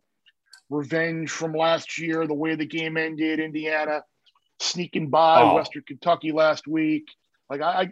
[0.70, 4.04] revenge from last year, the way the game ended, Indiana
[4.60, 5.56] sneaking by Oh.
[5.56, 7.08] Western Kentucky last week.
[7.50, 7.90] Like I,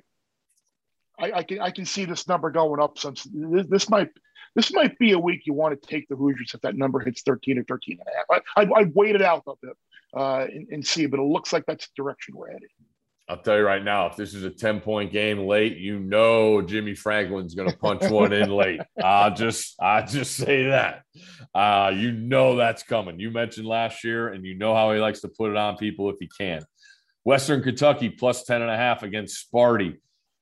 [1.20, 3.00] I, I can I can see this number going up.
[3.00, 4.10] Since this, this might
[4.56, 7.22] this might be a week you want to take the Hoosiers if that number hits
[7.24, 8.44] 13 or 13 and a half.
[8.58, 9.76] I, I, I'd wait it out a bit
[10.16, 12.70] uh, and, and see, but it looks like that's the direction we're headed.
[13.30, 16.62] I'll tell you right now, if this is a 10 point game late, you know
[16.62, 18.80] Jimmy Franklin's gonna punch one in late.
[19.04, 21.04] I'll just I just say that.
[21.54, 23.20] Uh, you know that's coming.
[23.20, 26.10] You mentioned last year, and you know how he likes to put it on people
[26.10, 26.64] if he can.
[27.26, 29.98] Western Kentucky plus 10 and a half against Sparty.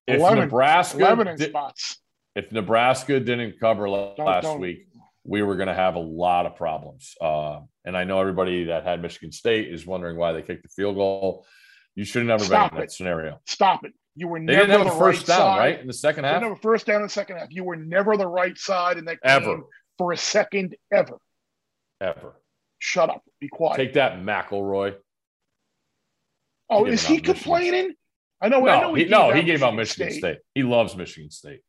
[0.05, 1.97] If 11 Nebraska 11 in di- spots.
[2.35, 4.59] if Nebraska didn't cover Don't- last don't.
[4.59, 4.87] week,
[5.23, 7.15] we were going to have a lot of problems.
[7.19, 10.69] Uh, and I know everybody that had Michigan State is wondering why they kicked the
[10.69, 11.47] field goal.
[11.95, 12.87] You should have never Stop been in it.
[12.87, 13.39] that scenario.
[13.45, 13.93] Stop it.
[14.15, 15.57] You were They never didn't have the a first right down, side.
[15.59, 15.79] right?
[15.81, 16.35] In the second half?
[16.35, 17.47] didn't have a first down in the second half.
[17.51, 19.57] You were never the right side in that game Ever.
[19.97, 21.17] for a second ever.
[22.01, 22.33] Ever.
[22.79, 23.23] Shut up.
[23.39, 23.77] Be quiet.
[23.77, 24.95] Take that, McElroy.
[26.69, 27.93] oh, He is he Michigan complaining?
[28.41, 28.67] I know.
[28.67, 30.39] I know No, he, no, he gave out Michigan Michigan State.
[30.53, 31.61] He loves Michigan State.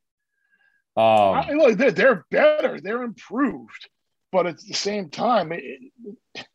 [0.97, 2.81] Um, I, look, they're, they're better.
[2.81, 3.89] They're improved,
[4.33, 6.47] but at the same time, it, it-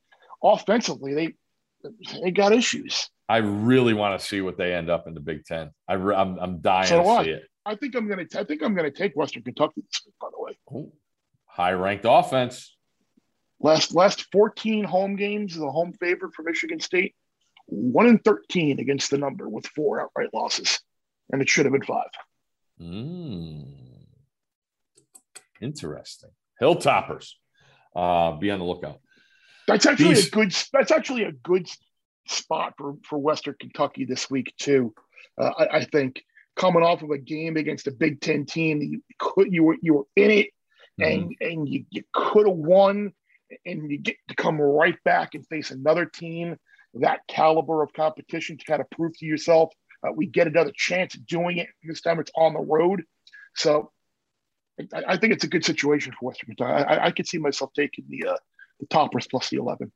[0.44, 1.34] offensively, they
[2.22, 3.10] they got issues.
[3.32, 5.72] I really want to see what they end up in the Big Ten.
[5.88, 7.24] I re- I'm, I'm dying So to I.
[7.24, 7.44] see it.
[7.66, 8.26] I think I'm gonna.
[8.36, 9.84] I think I'm gonna take Western Kentucky.
[10.20, 10.92] By the way, Ooh,
[11.46, 12.76] high ranked offense.
[13.60, 17.16] last last 14 home games, the home favorite for Michigan State,
[17.68, 20.80] one in 13 against the number with four outright losses,
[21.32, 22.10] and it should have been five.
[22.82, 23.66] Mm.
[25.62, 26.32] Interesting.
[26.62, 27.30] Hilltoppers.
[27.96, 29.00] Uh, be on the lookout.
[29.68, 30.54] That's actually a good.
[30.74, 31.68] That's actually a good
[32.28, 34.94] spot for for Western Kentucky this week too.
[35.40, 36.24] Uh, I, I think
[36.56, 39.94] coming off of a game against a Big Ten team, you could you were you
[39.96, 40.50] were in it,
[41.00, 43.14] and and you, you could have won,
[43.66, 46.58] and you get to come right back and face another team
[46.96, 49.72] that caliber of competition to kind of prove to yourself
[50.06, 51.70] uh, we get another chance at doing it.
[51.84, 53.04] This time it's on the road,
[53.56, 53.92] so.
[54.94, 56.72] I, I think it's a good situation for Western Kentucky.
[56.72, 58.38] I, I, I could see myself taking the uh,
[58.80, 59.92] the toppers plus the eleven.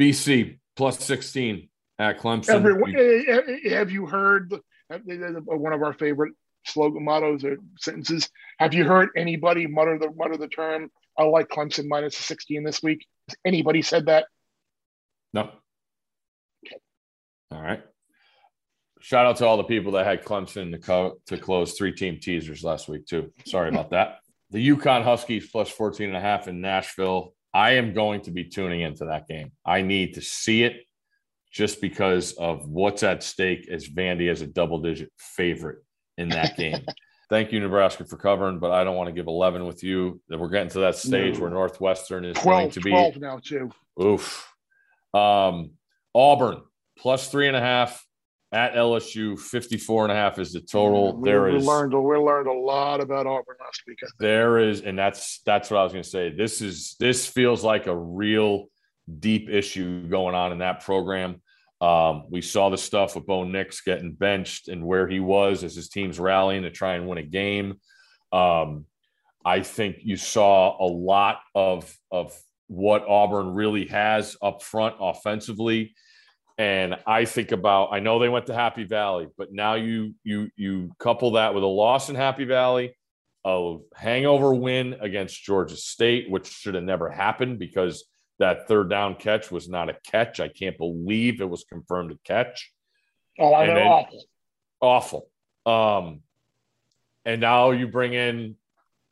[0.00, 1.68] BC plus 16
[1.98, 2.48] at Clemson.
[2.54, 4.50] Everyone, We- eh, eh, have you heard
[4.90, 4.98] uh,
[5.44, 6.32] one of our favorite
[6.64, 8.30] slogan mottos or sentences?
[8.58, 12.64] Have you heard anybody mutter the mutter the term "I like Clemson minus a 16
[12.64, 13.06] this week"?
[13.28, 14.24] Has anybody said that?
[15.34, 15.50] No.
[17.50, 17.82] All right.
[19.02, 22.18] Shout out to all the people that had Clemson to, co- to close three team
[22.20, 23.32] teasers last week, too.
[23.44, 24.20] Sorry about that.
[24.50, 27.34] The UConn Huskies plus 14 and a half in Nashville.
[27.52, 29.52] I am going to be tuning into that game.
[29.64, 30.84] I need to see it
[31.52, 35.78] just because of what's at stake as Vandy as a double digit favorite
[36.16, 36.84] in that game.
[37.28, 40.20] Thank you, Nebraska, for covering, but I don't want to give 11 with you.
[40.28, 41.42] That we're getting to that stage No.
[41.42, 43.70] where Northwestern is going to be 12 now too.
[44.00, 44.46] Oof.
[45.14, 45.72] Um,
[46.14, 46.62] Auburn
[46.98, 48.04] plus three and a half
[48.52, 49.38] at LSU.
[49.38, 51.16] 54 and a half is the total.
[51.16, 53.98] We, there we is learned we learned a lot about Auburn last week.
[54.18, 56.30] There is, and that's that's what I was gonna say.
[56.30, 58.66] This is this feels like a real
[59.18, 61.40] deep issue going on in that program.
[61.80, 65.74] Um, we saw the stuff with Bo Nix getting benched and where he was as
[65.74, 67.80] his team's rallying to try and win a game.
[68.32, 68.84] Um,
[69.44, 75.94] I think you saw a lot of of what Auburn really has up front offensively.
[76.60, 80.50] And I think about I know they went to Happy Valley, but now you you
[80.56, 82.94] you couple that with a loss in Happy Valley,
[83.46, 88.04] a hangover win against Georgia State, which should have never happened because
[88.40, 90.38] that third down catch was not a catch.
[90.38, 92.70] I can't believe it was confirmed a catch.
[93.38, 94.24] Oh, I know, awful.
[94.82, 95.30] Awful.
[95.64, 96.20] Um,
[97.24, 98.56] and now you bring in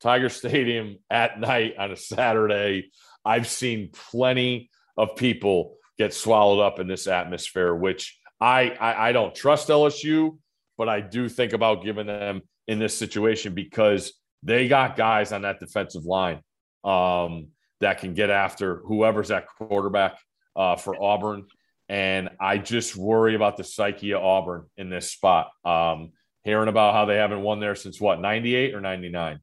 [0.03, 2.91] Tiger Stadium at night on a Saturday.
[3.25, 4.69] I've seen plenty
[4.99, 10.39] of people get swallowed up in this atmosphere, which I, I I don't trust LSU,
[10.77, 15.43] but I do think about giving them in this situation because they got guys on
[15.43, 16.41] that defensive line
[16.85, 17.49] um,
[17.81, 20.19] that can get after whoever's at quarterback
[20.55, 21.47] uh, for Auburn.
[21.89, 25.51] And I just worry about the psyche of Auburn in this spot.
[25.65, 26.13] Um,
[26.45, 29.41] hearing about how they haven't won there since what, 98 or 99?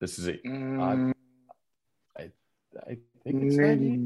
[0.00, 0.44] This is it.
[0.44, 1.12] Mm,
[2.18, 3.98] I think it's 98.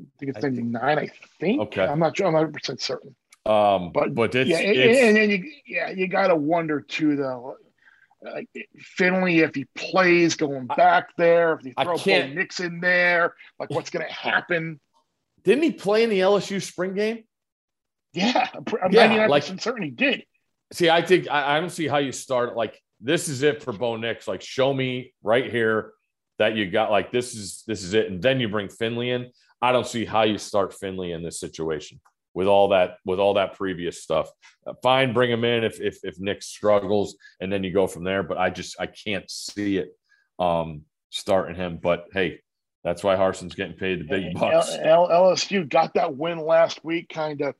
[0.00, 1.60] I think it's I 99, I think.
[1.62, 1.84] Okay.
[1.84, 2.26] I'm not sure.
[2.26, 3.14] I'm 100 percent certain.
[3.46, 6.80] Um, But- but, it's, yeah, and, it's and then you yeah you got to wonder
[6.80, 7.56] too though.
[8.22, 8.48] Like
[8.78, 12.80] Finley, if he plays going I- back there, if you I throw Bo Nix in
[12.80, 14.78] there, like what's going to happen?
[15.42, 17.24] didn't he play in the LSU spring game?
[18.12, 20.24] Yeah, I'm Yeah, 99 like- percent certain he did.
[20.72, 22.56] See, I think I, I don't see how you start.
[22.56, 24.28] Like, this is it for Bo Nix.
[24.28, 25.92] Like, show me right here
[26.38, 29.30] that you got like this is this is it, and then you bring Finley in.
[29.62, 32.00] I don't see how you start Finley in this situation
[32.34, 34.30] with all that with all that previous stuff.
[34.66, 38.04] Uh, fine, bring him in if if if Nick struggles, and then you go from
[38.04, 38.22] there.
[38.22, 39.96] But I just I can't see it
[40.38, 41.78] um, starting him.
[41.82, 42.40] But hey,
[42.84, 44.70] that's why Harsin's getting paid the big bucks.
[44.82, 47.54] L- LSU got that win last week, kind of.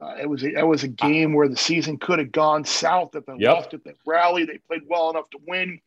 [0.00, 3.14] Uh, it was a, it was a game where the season could have gone south
[3.14, 3.54] if they Yep.
[3.54, 3.84] lost it.
[3.84, 4.46] They rally.
[4.46, 5.78] They played well enough to win.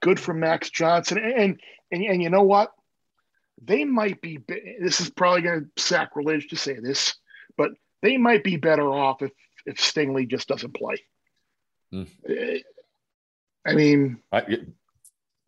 [0.00, 1.18] Good for Max Johnson.
[1.18, 1.60] And
[1.90, 2.70] and and you know what?
[3.62, 4.38] They might be.
[4.80, 7.14] This is probably going to sacrilege to say this,
[7.56, 7.70] but
[8.02, 9.32] they might be better off if
[9.64, 10.96] if Stingley just doesn't play.
[11.94, 12.04] Uh,
[13.66, 14.58] I mean, I,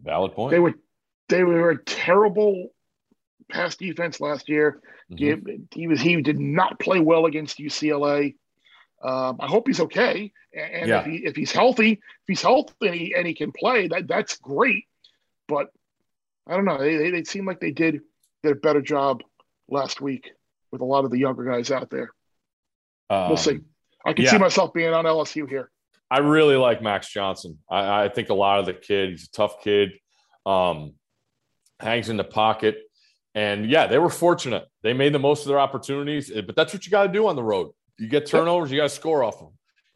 [0.03, 0.51] valid point.
[0.53, 0.75] they were
[1.29, 2.71] they were a terrible
[3.51, 4.81] pass defense last year.
[5.11, 5.67] Mhm.
[5.73, 8.37] He, he was he did not play well against UCLA.
[9.03, 11.01] Um, I hope he's okay, and, and Yeah.
[11.01, 14.09] if, he, if he's healthy, if he's healthy and he, and he can play, that
[14.09, 14.87] that's great.
[15.47, 15.69] But
[16.49, 16.79] I don't know.
[16.79, 18.01] They, they they seem like they did
[18.43, 19.23] did a better job
[19.69, 20.31] last week
[20.73, 22.11] with a lot of the younger guys out there.
[23.11, 23.61] Um, We'll see.
[24.05, 24.31] I can yeah.
[24.31, 25.71] see myself being on LSU here.
[26.11, 27.59] I really like Max Johnson.
[27.71, 29.93] I, I think a lot of the kid, he's a tough kid,
[30.47, 30.95] um,
[31.81, 32.79] hangs in the pocket.
[33.35, 34.67] And yeah, they were fortunate.
[34.83, 37.27] They made the most of their opportunities, eh, but that's what you got to do
[37.27, 37.73] on the road.
[37.99, 39.51] You get turnovers, you got to score off them.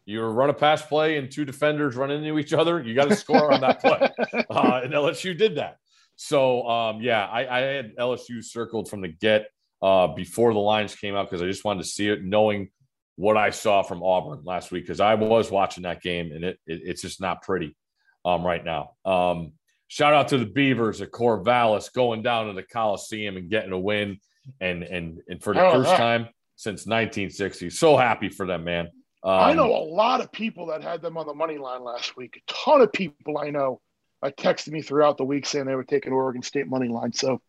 [0.04, 3.16] You run a pass play and two defenders run into each other, you got to
[3.16, 4.10] score on that play.
[4.50, 5.78] Uh, and LSU did that.
[6.22, 9.48] So um, yeah, I, I had LSU circled from the get
[9.82, 12.70] uh, before the lines came out because I just wanted to see it, knowing
[13.16, 16.60] what I saw from Auburn last week because I was watching that game and it,
[16.64, 17.76] it it's just not pretty
[18.24, 18.92] um, right now.
[19.04, 19.54] Um,
[19.88, 23.78] shout out to the Beavers at Corvallis going down to the Coliseum and getting a
[23.78, 24.18] win
[24.60, 27.68] and and and for the first time since 1960.
[27.70, 28.86] So happy for them, man.
[29.24, 32.16] Um, I know a lot of people that had them on the money line last
[32.16, 32.40] week.
[32.48, 33.80] A ton of people I know
[34.22, 37.12] uh, texted me throughout the week saying they were taking Oregon State money line.
[37.12, 37.40] So,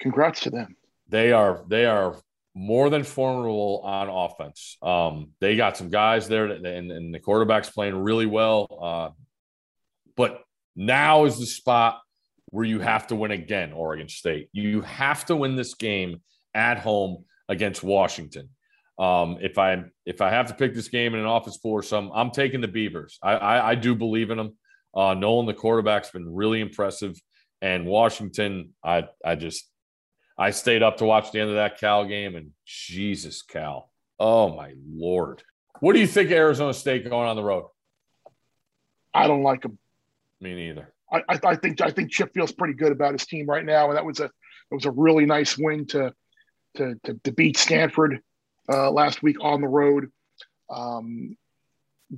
[0.00, 0.76] congrats to them.
[1.08, 2.18] they are they are
[2.54, 4.76] more than formidable on offense.
[4.82, 8.66] Um, they got some guys there, and, and the quarterback's playing really well.
[8.82, 9.10] Uh,
[10.16, 10.42] but
[10.76, 12.00] now is the spot
[12.46, 14.48] where you have to win again, Oregon State.
[14.52, 16.20] You have to win this game
[16.54, 18.50] at home against Washington.
[18.98, 21.82] Um, if I if I have to pick this game in an office pool or
[21.82, 23.18] something, I'm taking the Beavers.
[23.22, 24.56] I I, I do believe in them.
[24.94, 27.20] Uh, Nolan, the quarterback's been really impressive,
[27.60, 29.68] and Washington, I I just
[30.38, 34.54] I stayed up to watch the end of that Cal game, and Jesus, Cal, oh
[34.54, 35.42] my lord,
[35.80, 37.68] what do you think Arizona State going on the road?
[39.14, 39.78] I don't like them.
[40.40, 40.92] Me neither.
[41.12, 43.88] I, I, I think I think Chip feels pretty good about his team right now,
[43.88, 46.12] and that was a it was a really nice win to
[46.76, 48.20] to to, to beat Stanford
[48.72, 50.10] uh, last week on the road.
[50.70, 51.36] Um,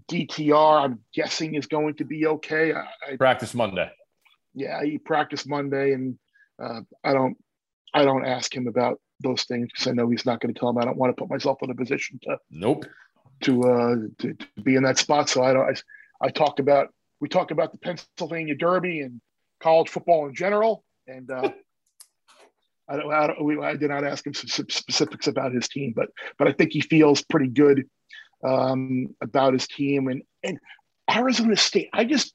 [0.09, 2.73] DTR, I'm guessing, is going to be okay.
[2.73, 3.91] I, I, Practice Monday.
[4.55, 6.19] yeah, he practiced Monday, and
[6.63, 7.37] uh, I don't
[7.93, 10.69] I don't ask him about those things because I know he's not going to tell
[10.71, 10.79] him.
[10.79, 12.87] I don't want to put myself in a position to Nope.
[13.43, 15.29] to uh to, to be in that spot.
[15.29, 15.79] So I don't.
[16.21, 16.89] I, I talked about
[17.21, 19.21] we talked about the Pennsylvania Derby and
[19.61, 21.51] college football in general, and uh,
[22.89, 23.13] I don't.
[23.13, 26.49] I, don't we, I did not ask him some specifics about his team, but but
[26.49, 27.89] I think he feels pretty good
[28.45, 30.59] um, about his team and and
[31.11, 31.89] Arizona State.
[31.93, 32.35] I just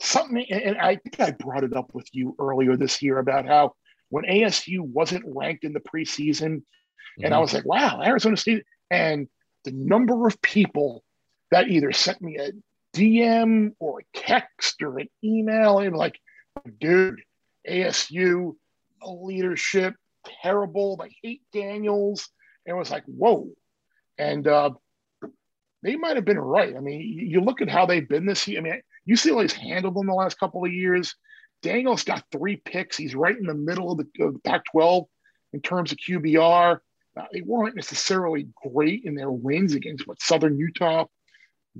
[0.00, 3.74] something, and I think I brought it up with you earlier this year about how
[4.10, 6.62] when ASU wasn't ranked in the preseason,
[7.22, 9.28] and I was like, wow, Arizona State, and
[9.64, 11.04] the number of people
[11.50, 12.52] that either sent me a
[12.96, 16.18] DM or a text or an email and like,
[16.80, 17.20] dude,
[17.68, 18.54] ASU,
[19.02, 19.94] leadership,
[20.42, 20.96] terrible.
[20.96, 22.28] They hate Daniels.
[22.66, 23.48] And it was like, whoa.
[24.18, 24.70] And uh,
[25.82, 26.76] they might have been right.
[26.76, 28.58] I mean, you look at how they've been this year.
[28.58, 31.14] I mean, UCLA's handled them the last couple of years.
[31.62, 32.96] Daniels got three picks.
[32.96, 35.06] He's right in the middle of the, of the Pac 12
[35.52, 36.78] in terms of QBR.
[37.16, 41.06] Uh, they weren't necessarily great in their wins against what Southern Utah,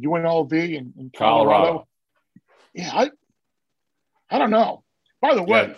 [0.00, 1.64] UNLV, and, and Colorado.
[1.64, 1.88] Colorado.
[2.74, 3.10] Yeah, I,
[4.30, 4.84] I don't know.
[5.20, 5.74] By the way, Yeah.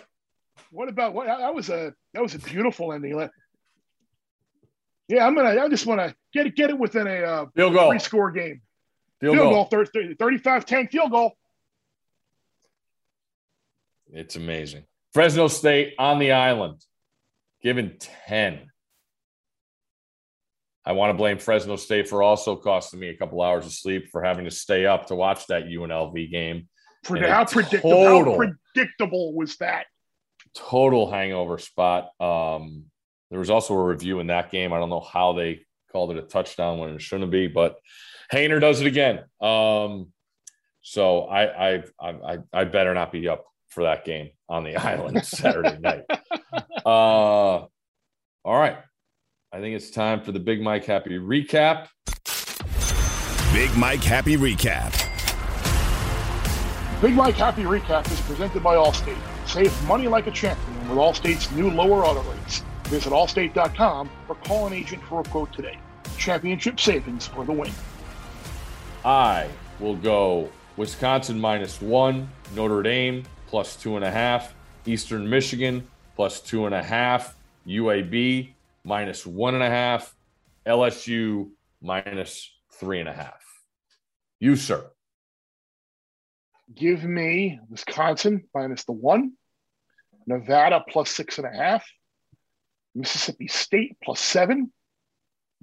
[0.71, 1.27] what about what?
[1.27, 3.29] That was a that was a beautiful ending.
[5.11, 5.61] Yeah, I'm gonna.
[5.61, 7.89] I just want to get it get it within a uh, Field goal.
[7.89, 8.61] three score game.
[9.19, 9.65] Field, Field goal.
[9.65, 11.33] goal, 30, 35-10 field goal.
[14.13, 14.85] It's amazing.
[15.13, 16.83] Fresno State on the island,
[17.61, 18.71] given 10.
[20.85, 24.07] I want to blame Fresno State for also costing me a couple hours of sleep
[24.11, 26.69] for having to stay up to watch that UNLV game.
[27.09, 29.87] And how predictable, how predictable was that?
[30.55, 32.09] Total hangover spot.
[32.19, 32.85] Um,
[33.31, 34.73] there was also a review in that game.
[34.73, 35.61] I don't know how they
[35.91, 37.77] called it a touchdown when it shouldn't be, but
[38.31, 39.19] Haener does it again.
[39.39, 40.09] Um,
[40.81, 44.75] so I, I, I, I, I better not be up for that game on the
[44.75, 46.03] island Saturday night.
[46.85, 47.69] Uh, all
[48.45, 48.77] right.
[49.53, 51.87] I think it's time for the Big Mike Happy recap.
[53.53, 54.91] Big Mike Happy Recap.
[57.01, 59.17] Big Mike Happy Recap is presented by Allstate.
[59.45, 62.63] Save money like a champion with Allstate's new lower auto rates.
[62.91, 65.79] Visit allstate.com or call an agent for a quote today.
[66.17, 67.71] Championship savings for the win.
[69.05, 69.47] I
[69.79, 74.53] will go Wisconsin minus one, Notre Dame plus two and a half,
[74.85, 75.87] Eastern Michigan
[76.17, 78.49] plus two and a half, UAB
[78.83, 80.13] minus one and a half,
[80.65, 81.49] LSU
[81.81, 83.41] minus three and a half.
[84.41, 84.85] You, sir.
[86.75, 89.31] Give me Wisconsin minus the one,
[90.27, 91.85] Nevada plus six and a half,
[92.95, 94.71] Mississippi State plus seven,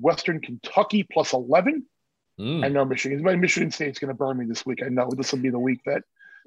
[0.01, 1.85] Western Kentucky plus 11.
[2.39, 2.65] Mm.
[2.65, 3.23] I know Michigan.
[3.41, 4.83] Michigan State's going to burn me this week.
[4.85, 6.03] I know this will be the week that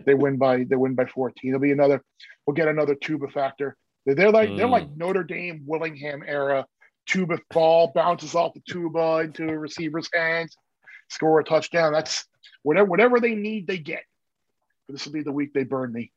[0.05, 1.51] they win by they win by 14.
[1.51, 2.03] There'll be another.
[2.45, 3.75] We'll get another tuba factor.
[4.05, 4.57] They're, they're like mm.
[4.57, 6.65] they're like Notre Dame, Willingham era.
[7.07, 10.55] Tuba ball bounces off the tuba into a receiver's hands,
[11.09, 11.91] score a touchdown.
[11.91, 12.25] That's
[12.63, 14.03] whatever whatever they need, they get.
[14.87, 16.11] But this will be the week they burn me.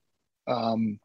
[0.47, 1.01] Um,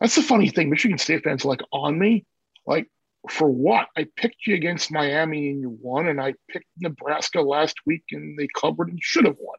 [0.00, 0.70] that's the funny thing.
[0.70, 2.24] Michigan State fans are like on me,
[2.68, 2.88] like
[3.28, 3.88] for what?
[3.96, 8.38] I picked you against Miami and you won, and I picked Nebraska last week and
[8.38, 9.58] they covered and should have won.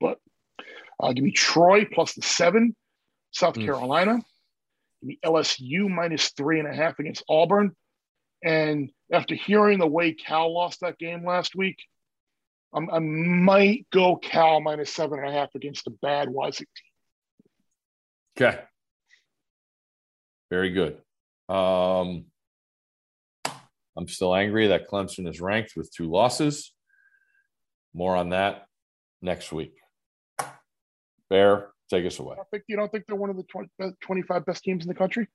[0.00, 0.18] But
[1.00, 2.74] uh, give me Troy plus the seven,
[3.32, 3.64] South mm.
[3.64, 4.14] Carolina.
[5.02, 7.74] Give me LSU minus three and a half against Auburn.
[8.44, 11.78] And after hearing the way Cal lost that game last week,
[12.72, 16.64] I'm, i might go Cal minus seven and a half against a bad Wazoo
[18.36, 18.48] team.
[18.48, 18.60] Okay.
[20.50, 20.98] Very good.
[21.48, 22.26] Um,
[23.96, 26.72] I'm still angry that Clemson is ranked with two losses.
[27.94, 28.66] More on that
[29.22, 29.74] next week.
[31.30, 32.36] Bear, take us away.
[32.68, 33.68] You don't think they're one of the 20,
[34.00, 35.28] 25 best teams in the country?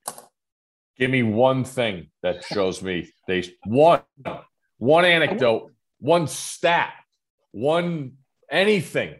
[0.97, 4.01] Give me one thing that shows me they one
[4.77, 6.93] one anecdote, one stat,
[7.51, 8.13] one
[8.49, 9.15] anything.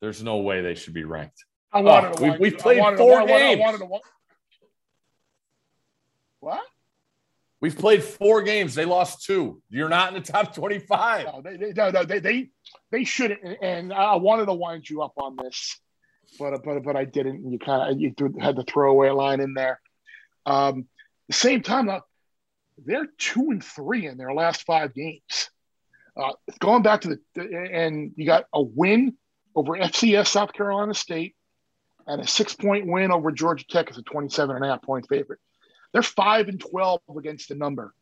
[0.00, 1.44] There's no way they should be ranked.
[1.72, 3.60] I wanted oh, we, we've played four to, games.
[3.60, 4.00] I wanted to,
[6.40, 6.60] what?
[7.62, 8.74] We've played four games.
[8.74, 9.62] They lost two.
[9.70, 11.26] You're not in the top 25.
[11.26, 12.50] No, they, they, no, no, they, they,
[12.90, 13.40] they shouldn't.
[13.62, 15.80] And I wanted to wind you up on this,
[16.40, 17.48] but but but I didn't.
[17.48, 19.80] You kind of you had the throwaway line in there.
[20.44, 20.86] Um,
[21.28, 22.00] the same time, uh,
[22.84, 25.50] they're two and three in their last five games.
[26.16, 29.16] Uh, going back to the and you got a win
[29.54, 31.36] over FCS South Carolina State
[32.08, 35.06] and a six point win over Georgia Tech as a 27 and a half point
[35.08, 35.38] favorite.
[35.92, 37.94] They're five and twelve against the number,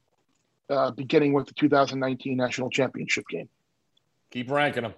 [0.68, 3.48] uh, beginning with the 2019 national championship game.
[4.30, 4.94] Keep ranking them.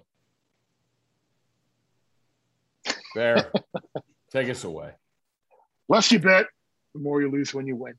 [3.15, 3.51] There,
[4.31, 4.91] take us away.
[5.89, 6.45] Less you bet,
[6.93, 7.95] the more you lose when you win.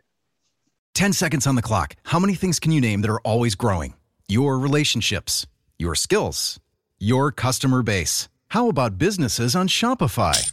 [0.94, 1.96] 10 seconds on the clock.
[2.04, 3.94] How many things can you name that are always growing?
[4.28, 5.46] Your relationships,
[5.78, 6.60] your skills,
[6.98, 8.28] your customer base.
[8.48, 10.52] How about businesses on Shopify?